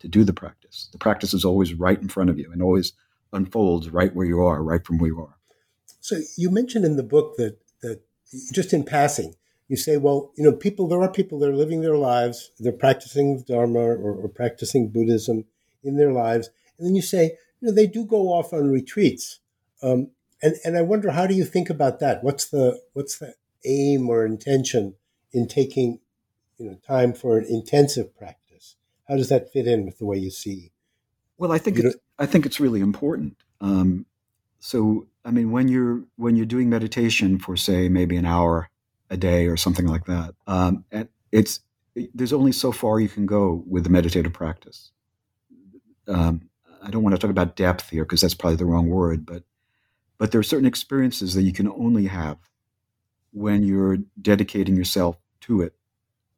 [0.00, 0.88] to do the practice.
[0.92, 2.92] The practice is always right in front of you and always
[3.32, 5.36] unfolds right where you are, right from where you are.
[6.00, 8.02] So you mentioned in the book that that
[8.52, 9.34] just in passing,
[9.68, 12.72] you say, well, you know, people there are people that are living their lives, they're
[12.72, 15.44] practicing Dharma or, or practicing Buddhism
[15.82, 19.40] in their lives, and then you say, you know, they do go off on retreats.
[19.82, 20.10] Um,
[20.42, 22.22] and and I wonder how do you think about that?
[22.22, 24.94] What's the what's the aim or intention
[25.32, 26.00] in taking
[26.58, 28.76] you know time for an intensive practice?
[29.08, 30.72] How does that fit in with the way you see?
[31.38, 33.36] Well, I think it's, I think it's really important.
[33.60, 34.06] Um,
[34.58, 38.70] so, I mean, when you're when you're doing meditation for say maybe an hour
[39.10, 41.60] a day or something like that, um, and it's
[42.14, 44.90] there's only so far you can go with the meditative practice.
[46.06, 46.48] Um,
[46.82, 49.42] I don't want to talk about depth here because that's probably the wrong word, but
[50.18, 52.38] but there are certain experiences that you can only have
[53.32, 55.74] when you're dedicating yourself to it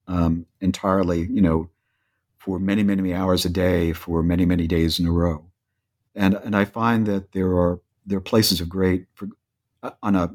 [0.08, 1.70] um, entirely, you know,
[2.38, 5.44] for many, many, many hours a day for many, many days in a row.
[6.14, 9.06] And and I find that there are there are places of great
[9.82, 10.34] uh, on a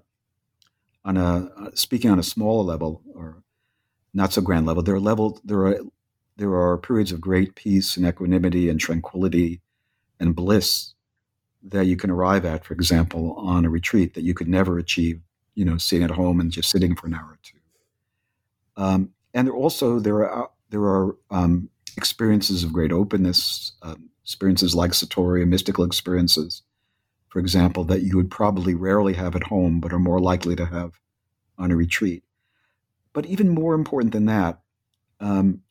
[1.05, 3.43] on a speaking on a smaller level or
[4.13, 4.83] not so grand level.
[4.83, 5.79] There are level there are
[6.37, 9.61] there are periods of great peace and equanimity and tranquility
[10.19, 10.93] and bliss
[11.65, 15.21] that you can arrive at, for example, on a retreat that you could never achieve
[15.55, 17.57] you know, sitting at home and just sitting for an hour or two.
[18.75, 24.73] Um, and there also there are there are um, experiences of great openness, um, experiences
[24.73, 26.63] like satori, mystical experiences,
[27.33, 30.67] for example, that you would probably rarely have at home, but are more likely to
[30.67, 30.99] have
[31.57, 32.23] on a retreat.
[33.11, 34.59] But even more important than that,
[35.19, 35.61] um,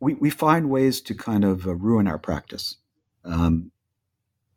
[0.00, 2.78] we, we find ways to kind of uh, ruin our practice.
[3.22, 3.70] Um,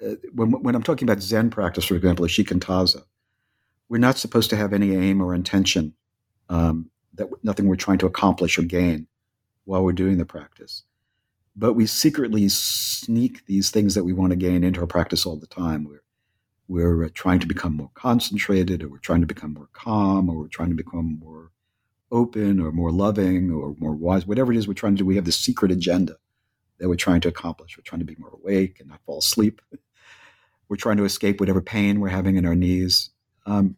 [0.02, 3.04] uh, when, when I'm talking about Zen practice, for example, shikantaza,
[3.90, 5.94] we're not supposed to have any aim or intention
[6.48, 9.08] um, that nothing we're trying to accomplish or gain
[9.66, 10.84] while we're doing the practice
[11.56, 15.36] but we secretly sneak these things that we want to gain into our practice all
[15.38, 16.03] the time we're
[16.68, 20.38] we're uh, trying to become more concentrated or we're trying to become more calm or
[20.38, 21.52] we're trying to become more
[22.12, 25.16] open or more loving or more wise whatever it is we're trying to do we
[25.16, 26.16] have this secret agenda
[26.84, 27.78] that we're trying to accomplish.
[27.78, 29.62] We're trying to be more awake and not fall asleep.
[30.70, 33.10] We're trying to escape whatever pain we're having in our knees.
[33.46, 33.76] Um,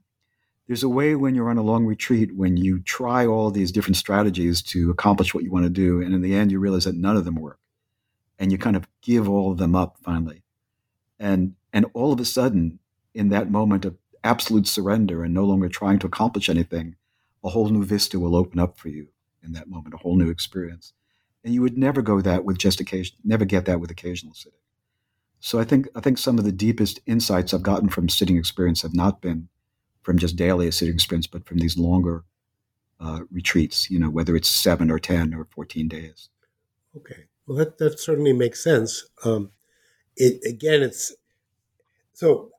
[0.68, 3.98] there's a way when you're on a long retreat when you try all these different
[3.98, 6.96] strategies to accomplish what you want to do and in the end you realize that
[6.96, 7.60] none of them work.
[8.40, 10.44] And you kind of give all of them up finally.
[11.20, 12.80] And and all of a sudden
[13.14, 16.96] in that moment of absolute surrender and no longer trying to accomplish anything
[17.44, 19.08] a whole new vista will open up for you
[19.44, 20.94] in that moment a whole new experience
[21.44, 24.58] and you would never go that with just occasion never get that with occasional sitting
[25.40, 28.82] so i think i think some of the deepest insights i've gotten from sitting experience
[28.82, 29.48] have not been
[30.06, 32.24] from just daily sitting sprints, but from these longer
[33.00, 36.30] uh, retreats, you know, whether it's seven or 10 or 14 days.
[36.96, 37.26] Okay.
[37.48, 39.04] Well, that, that certainly makes sense.
[39.26, 39.50] Um,
[40.16, 41.14] it, again, it's
[42.16, 42.52] so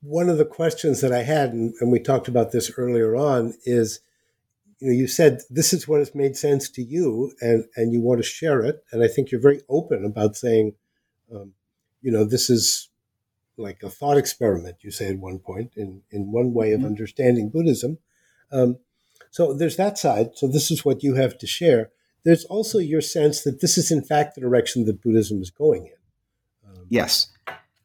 [0.00, 3.54] one of the questions that I had, and, and, we talked about this earlier on,
[3.64, 4.00] is
[4.78, 8.00] you know, you said this is what has made sense to you, and and you
[8.00, 10.74] want to share it, and I think you're very open about saying,
[11.34, 11.54] um,
[12.02, 12.90] you know, this is
[13.56, 16.88] like a thought experiment, you say at one point, in, in one way of mm-hmm.
[16.88, 17.98] understanding Buddhism.
[18.50, 18.78] Um,
[19.30, 20.30] so there's that side.
[20.34, 21.90] So this is what you have to share.
[22.24, 25.86] There's also your sense that this is, in fact, the direction that Buddhism is going
[25.86, 26.68] in.
[26.70, 27.28] Um, yes.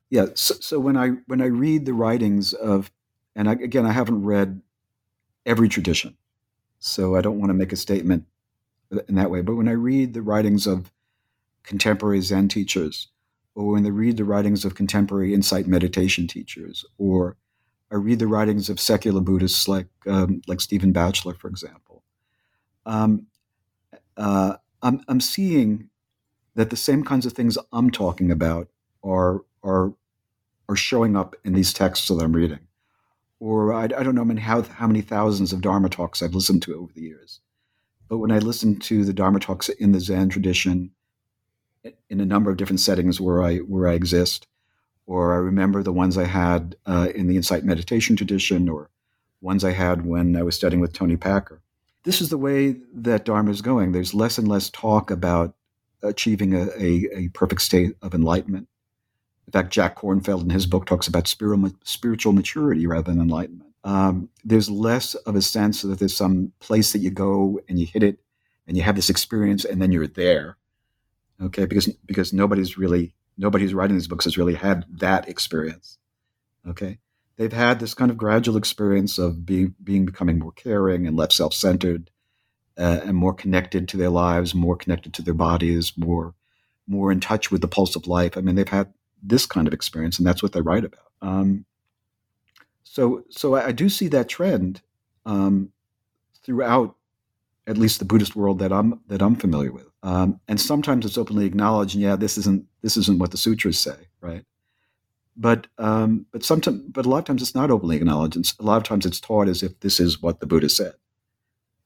[0.10, 0.28] Yeah.
[0.36, 2.91] So, so when I when I read the writings of,
[3.36, 4.62] and I, again, I haven't read
[5.45, 6.18] every tradition,
[6.80, 8.26] so I don't want to make a statement
[9.07, 9.41] in that way.
[9.41, 10.91] But when I read the writings of
[11.64, 13.10] contemporary Zen teachers,
[13.55, 17.38] or when I read the writings of contemporary insight meditation teachers, or
[17.91, 22.03] I read the writings of secular Buddhists like um, like Stephen Batchelor, for example,
[22.86, 23.28] um,
[24.18, 25.89] uh, I'm, I'm seeing
[26.55, 28.68] that the same kinds of things I'm talking about
[29.03, 29.93] are are
[30.68, 32.60] are showing up in these texts that I'm reading.
[33.39, 36.36] Or I, I don't know I mean, how how many thousands of Dharma talks I've
[36.36, 37.39] listened to over the years.
[38.07, 40.91] But when I listen to the Dharma talks in the Zen tradition,
[42.10, 44.47] in a number of different settings where I where I exist,
[45.05, 48.89] or I remember the ones I had uh, in the Insight Meditation tradition, or
[49.41, 51.62] ones I had when I was studying with Toni Packer.
[52.03, 53.91] This is the way that Dharma is going.
[53.91, 55.55] There's less and less talk about
[56.01, 58.68] achieving a, a, a perfect state of enlightenment.
[59.50, 63.72] In fact, Jack Kornfield in his book talks about spiritual, maturity rather than enlightenment.
[63.84, 67.88] Um, there's less of a sense that there's some place that you go and you
[67.88, 68.20] hit it
[68.68, 70.58] and you have this experience and then you're there.
[71.41, 75.97] Okay, because because nobody's really nobody who's writing these books has really had that experience.
[76.68, 77.00] Okay,
[77.38, 81.34] they've had this kind of gradual experience of being being becoming more caring and less
[81.34, 82.12] self-centered
[82.78, 86.36] uh, and more connected to their lives, more connected to their bodies, more
[86.88, 88.38] more in touch with the pulse of life.
[88.38, 91.11] I mean, they've had this kind of experience, and that's what they write about.
[91.22, 91.65] Um,
[92.84, 94.82] so, so I, do see that trend
[95.26, 95.72] um,
[96.43, 96.95] throughout,
[97.67, 99.88] at least the Buddhist world that I'm that I'm familiar with.
[100.01, 103.78] Um, and sometimes it's openly acknowledged, and yeah, this isn't this isn't what the sutras
[103.78, 104.43] say, right?
[105.38, 108.63] But um, but sometimes, but a lot of times it's not openly acknowledged, and a
[108.63, 110.93] lot of times it's taught as if this is what the Buddha said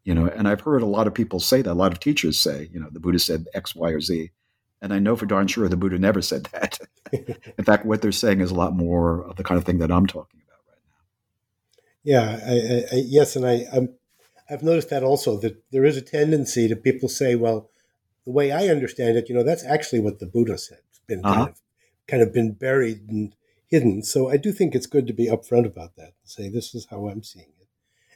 [0.04, 2.40] you know and i've heard a lot of people say that a lot of teachers
[2.40, 4.32] say you know the buddha said x y or z
[4.84, 6.78] and i know for darn sure the buddha never said that.
[7.58, 9.92] In fact what they're saying is a lot more of the kind of thing that
[9.92, 12.04] i'm talking about right now.
[12.04, 13.94] Yeah I, I, yes and I, I'm,
[14.50, 17.70] i've noticed that also that there is a tendency to people say well
[18.26, 20.80] the way i understand it you know that's actually what the buddha said.
[20.90, 21.34] It's been uh-huh.
[21.34, 21.62] kind of
[22.06, 23.36] kind of been buried and
[23.68, 24.04] hidden.
[24.04, 26.88] So i do think it's good to be upfront about that and say this is
[26.90, 27.68] how i'm seeing it.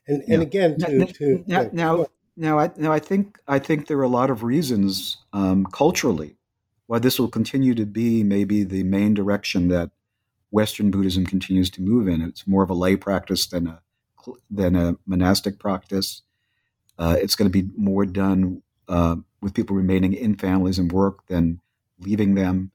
[0.07, 0.33] And yeah.
[0.33, 2.05] and again, to, now, to now, now,
[2.35, 6.36] now, I now I think I think there are a lot of reasons um, culturally
[6.87, 9.91] why this will continue to be maybe the main direction that
[10.51, 12.21] Western Buddhism continues to move in.
[12.21, 13.81] It's more of a lay practice than a
[14.49, 16.21] than a monastic practice.
[16.97, 21.27] Uh, it's going to be more done uh, with people remaining in families and work
[21.27, 21.61] than
[21.99, 22.71] leaving them.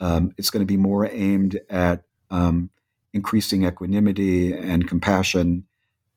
[0.00, 2.70] Um, it's going to be more aimed at um,
[3.12, 5.64] increasing equanimity and compassion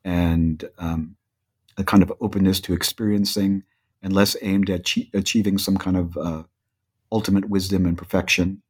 [0.04, 1.16] and um,
[1.76, 3.64] a kind of openness to experiencing
[4.02, 6.42] and less aimed at achieving some kind of uh,
[7.12, 8.62] ultimate wisdom and perfection.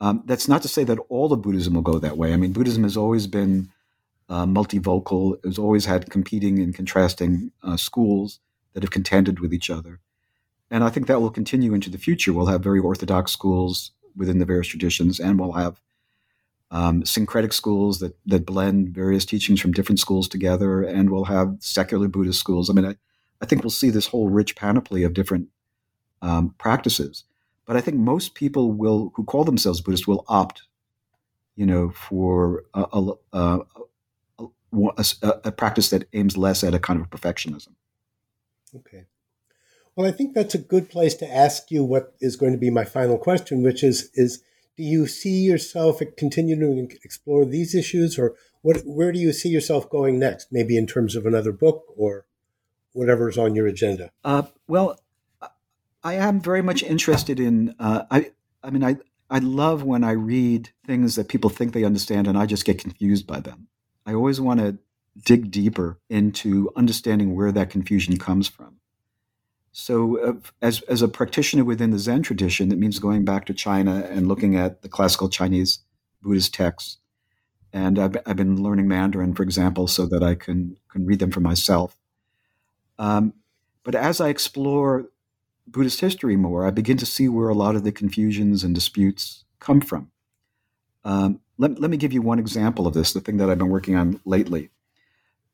[0.00, 2.32] Um, that's not to say that all of Buddhism will go that way.
[2.32, 3.70] I mean, Buddhism has always been
[4.28, 5.38] uh, multivocal.
[5.44, 8.40] It's always had competing and contrasting uh, schools
[8.72, 10.00] that have contended with each other.
[10.70, 12.32] And I think that will continue into the future.
[12.32, 15.80] We'll have very orthodox schools within the various traditions, and we'll have
[16.70, 21.56] um, syncretic schools that that blend various teachings from different schools together, and we'll have
[21.60, 22.68] secular Buddhist schools.
[22.68, 22.96] I mean, I,
[23.40, 25.48] I think we'll see this whole rich panoply of different
[26.22, 27.24] um, practices.
[27.66, 30.62] But I think most people will who call themselves Buddhist will opt,
[31.56, 32.86] you know, for a,
[33.32, 33.60] a,
[34.72, 37.74] a, a practice that aims less at a kind of perfectionism.
[38.76, 39.04] Okay.
[39.96, 42.70] Well, I think that's a good place to ask you what is going to be
[42.70, 44.42] my final question, which is is
[44.76, 48.82] do you see yourself continuing to explore these issues, or what?
[48.84, 50.48] Where do you see yourself going next?
[50.50, 52.26] Maybe in terms of another book or
[52.92, 54.10] whatever's on your agenda.
[54.24, 54.98] Uh, well,
[56.04, 57.74] I am very much interested in.
[57.78, 58.30] Uh, I
[58.62, 58.98] I mean, I
[59.30, 62.78] I love when I read things that people think they understand, and I just get
[62.78, 63.68] confused by them.
[64.06, 64.78] I always want to
[65.24, 68.76] dig deeper into understanding where that confusion comes from.
[69.72, 73.54] So, uh, as, as a practitioner within the Zen tradition, it means going back to
[73.54, 75.80] China and looking at the classical Chinese
[76.22, 76.98] Buddhist texts.
[77.72, 81.32] And I've, I've been learning Mandarin, for example, so that I can, can read them
[81.32, 81.96] for myself.
[83.00, 83.34] Um,
[83.82, 85.06] but as I explore
[85.66, 89.44] Buddhist history more, I begin to see where a lot of the confusions and disputes
[89.60, 90.10] come from.
[91.04, 93.68] Um, let, let me give you one example of this, the thing that I've been
[93.68, 94.70] working on lately.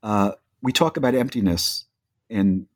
[0.02, 0.32] Uh,
[0.62, 1.86] we talk about emptiness
[2.28, 2.66] in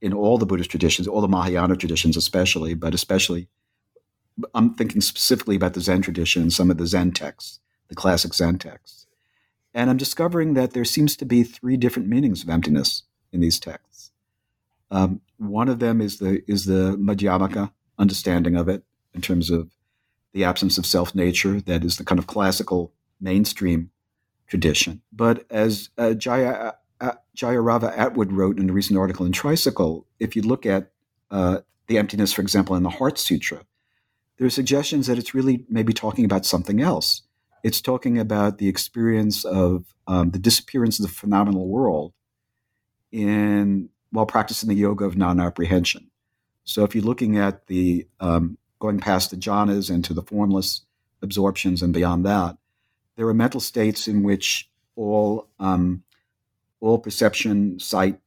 [0.00, 3.48] in all the Buddhist traditions, all the Mahayana traditions, especially, but especially,
[4.54, 8.34] I'm thinking specifically about the Zen tradition, and some of the Zen texts, the classic
[8.34, 9.06] Zen texts.
[9.72, 13.58] And I'm discovering that there seems to be three different meanings of emptiness in these
[13.58, 14.12] texts.
[14.90, 18.82] Um, one of them is the is the Madhyamaka understanding of it
[19.14, 19.70] in terms of
[20.32, 23.90] the absence of self nature, that is the kind of classical mainstream
[24.46, 25.00] tradition.
[25.12, 30.36] But as uh, Jaya, uh, Jayarava Attwood wrote in a recent article in Tricycle, if
[30.36, 30.90] you look at
[31.30, 33.64] uh, the emptiness, for example, in the Heart Sutra,
[34.36, 37.22] there are suggestions that it's really maybe talking about something else.
[37.62, 42.12] It's talking about the experience of um, the disappearance of the phenomenal world
[43.10, 46.08] in while practicing the yoga of non-apprehension.
[46.64, 50.82] So if you're looking at the um, going past the jhanas into the formless
[51.20, 52.56] absorptions and beyond that,
[53.16, 56.02] there are mental states in which all um,
[56.80, 58.20] all perception, sight,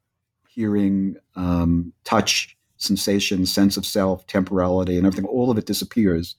[0.50, 6.36] hearing, um, touch, sensation, sense of self, temporality, and everything, all of it disappears.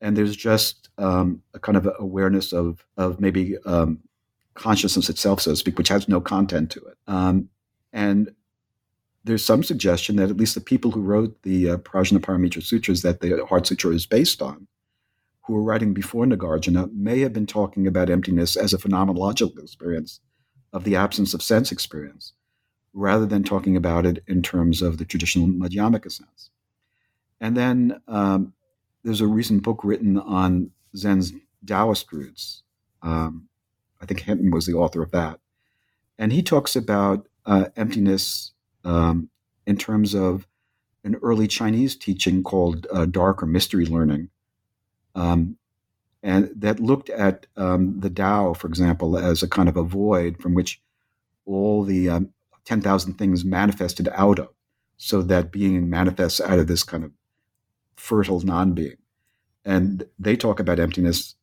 [0.00, 3.98] And there's just um, a kind of awareness of, of maybe um,
[4.54, 6.96] consciousness itself, so to speak, which has no content to it.
[7.08, 7.48] Um,
[7.92, 8.30] and
[9.28, 13.20] there's some suggestion that at least the people who wrote the uh, Prajnaparamita Sutras that
[13.20, 14.66] the Heart Sutra is based on,
[15.42, 20.20] who were writing before Nagarjuna, may have been talking about emptiness as a phenomenological experience
[20.72, 22.32] of the absence of sense experience
[22.94, 26.48] rather than talking about it in terms of the traditional Madhyamaka sense.
[27.38, 28.54] And then um,
[29.04, 31.34] there's a recent book written on Zen's
[31.66, 32.62] Taoist roots.
[33.02, 33.48] Um,
[34.00, 35.38] I think Hinton was the author of that.
[36.18, 38.52] And he talks about uh, emptiness
[38.88, 39.28] um,
[39.66, 40.46] in terms of
[41.04, 44.30] an early Chinese teaching called uh, dark or mystery learning.
[45.14, 45.58] Um,
[46.22, 50.40] and that looked at um, the Tao, for example, as a kind of a void
[50.40, 50.80] from which
[51.44, 52.30] all the um,
[52.64, 54.48] 10,000 things manifested out of,
[54.96, 57.12] so that being manifests out of this kind of
[57.96, 58.96] fertile non being.
[59.64, 61.36] And they talk about emptiness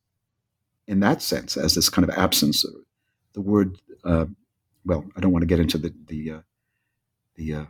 [0.88, 2.64] in that sense as this kind of absence.
[3.34, 4.26] The word, uh,
[4.84, 6.40] well, I don't want to get into the the uh,
[7.36, 7.64] the, uh,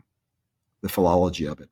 [0.81, 1.69] the philology of it.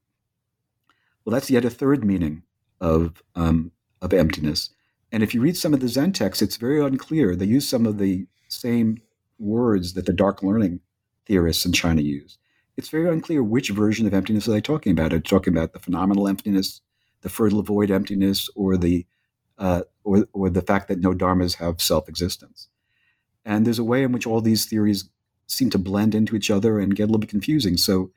[1.24, 2.42] Well, that's yet a third meaning
[2.80, 3.72] of um,
[4.02, 4.70] of emptiness.
[5.10, 7.34] And if you read some of the Zen texts, it's very unclear.
[7.34, 8.98] They use some of the same
[9.38, 10.80] words that the dark learning
[11.26, 12.36] theorists in China use.
[12.76, 15.12] It's very unclear which version of emptiness are they talking about.
[15.12, 16.80] Are they talking about the phenomenal emptiness,
[17.22, 19.06] the fertile void emptiness, or the
[19.56, 22.68] uh, or, or the fact that no dharmas have self-existence?
[23.44, 25.08] And there's a way in which all these theories
[25.46, 27.76] seem to blend into each other and get a little bit confusing.
[27.76, 28.10] So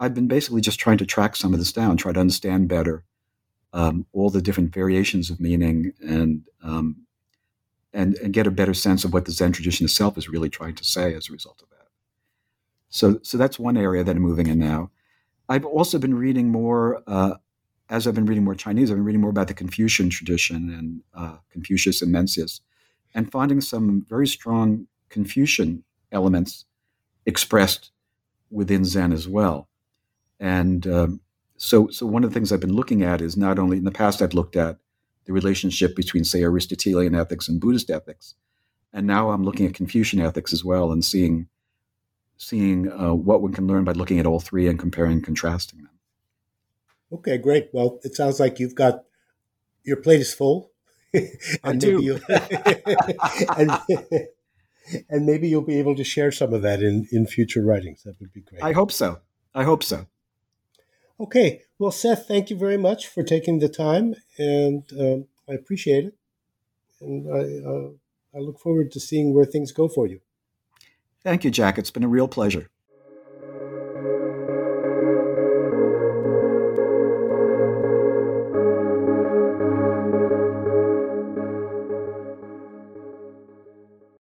[0.00, 3.04] I've been basically just trying to track some of this down, try to understand better
[3.72, 7.06] um, all the different variations of meaning and um,
[7.92, 10.74] and and get a better sense of what the Zen tradition itself is really trying
[10.76, 11.88] to say as a result of that.
[12.88, 14.90] So, so that's one area that I'm moving in now.
[15.48, 17.34] I've also been reading more, uh,
[17.90, 21.02] as I've been reading more Chinese, I've been reading more about the Confucian tradition and
[21.12, 22.60] uh, Confucius and Mencius,
[23.12, 25.82] and finding some very strong Confucian
[26.14, 26.64] elements
[27.26, 27.90] expressed
[28.50, 29.68] within Zen as well.
[30.40, 31.20] And um,
[31.56, 33.90] so, so one of the things I've been looking at is not only in the
[33.90, 34.78] past I've looked at
[35.26, 38.34] the relationship between, say, Aristotelian ethics and Buddhist ethics,
[38.92, 41.48] and now I'm looking at Confucian ethics as well and seeing
[42.36, 45.78] seeing uh, what one can learn by looking at all three and comparing and contrasting
[45.78, 45.90] them.
[47.12, 47.68] Okay, great.
[47.72, 49.04] Well, it sounds like you've got
[49.84, 50.72] your plate is full.
[51.64, 51.98] and do.
[51.98, 52.24] Maybe
[53.56, 53.70] and,
[55.08, 58.02] and maybe you'll be able to share some of that in, in future writings.
[58.02, 58.62] That would be great.
[58.62, 59.20] I hope so.
[59.54, 60.06] I hope so.
[61.20, 61.62] Okay.
[61.78, 66.14] Well, Seth, thank you very much for taking the time, and um, I appreciate it.
[67.00, 70.20] And I, uh, I look forward to seeing where things go for you.
[71.22, 71.78] Thank you, Jack.
[71.78, 72.70] It's been a real pleasure.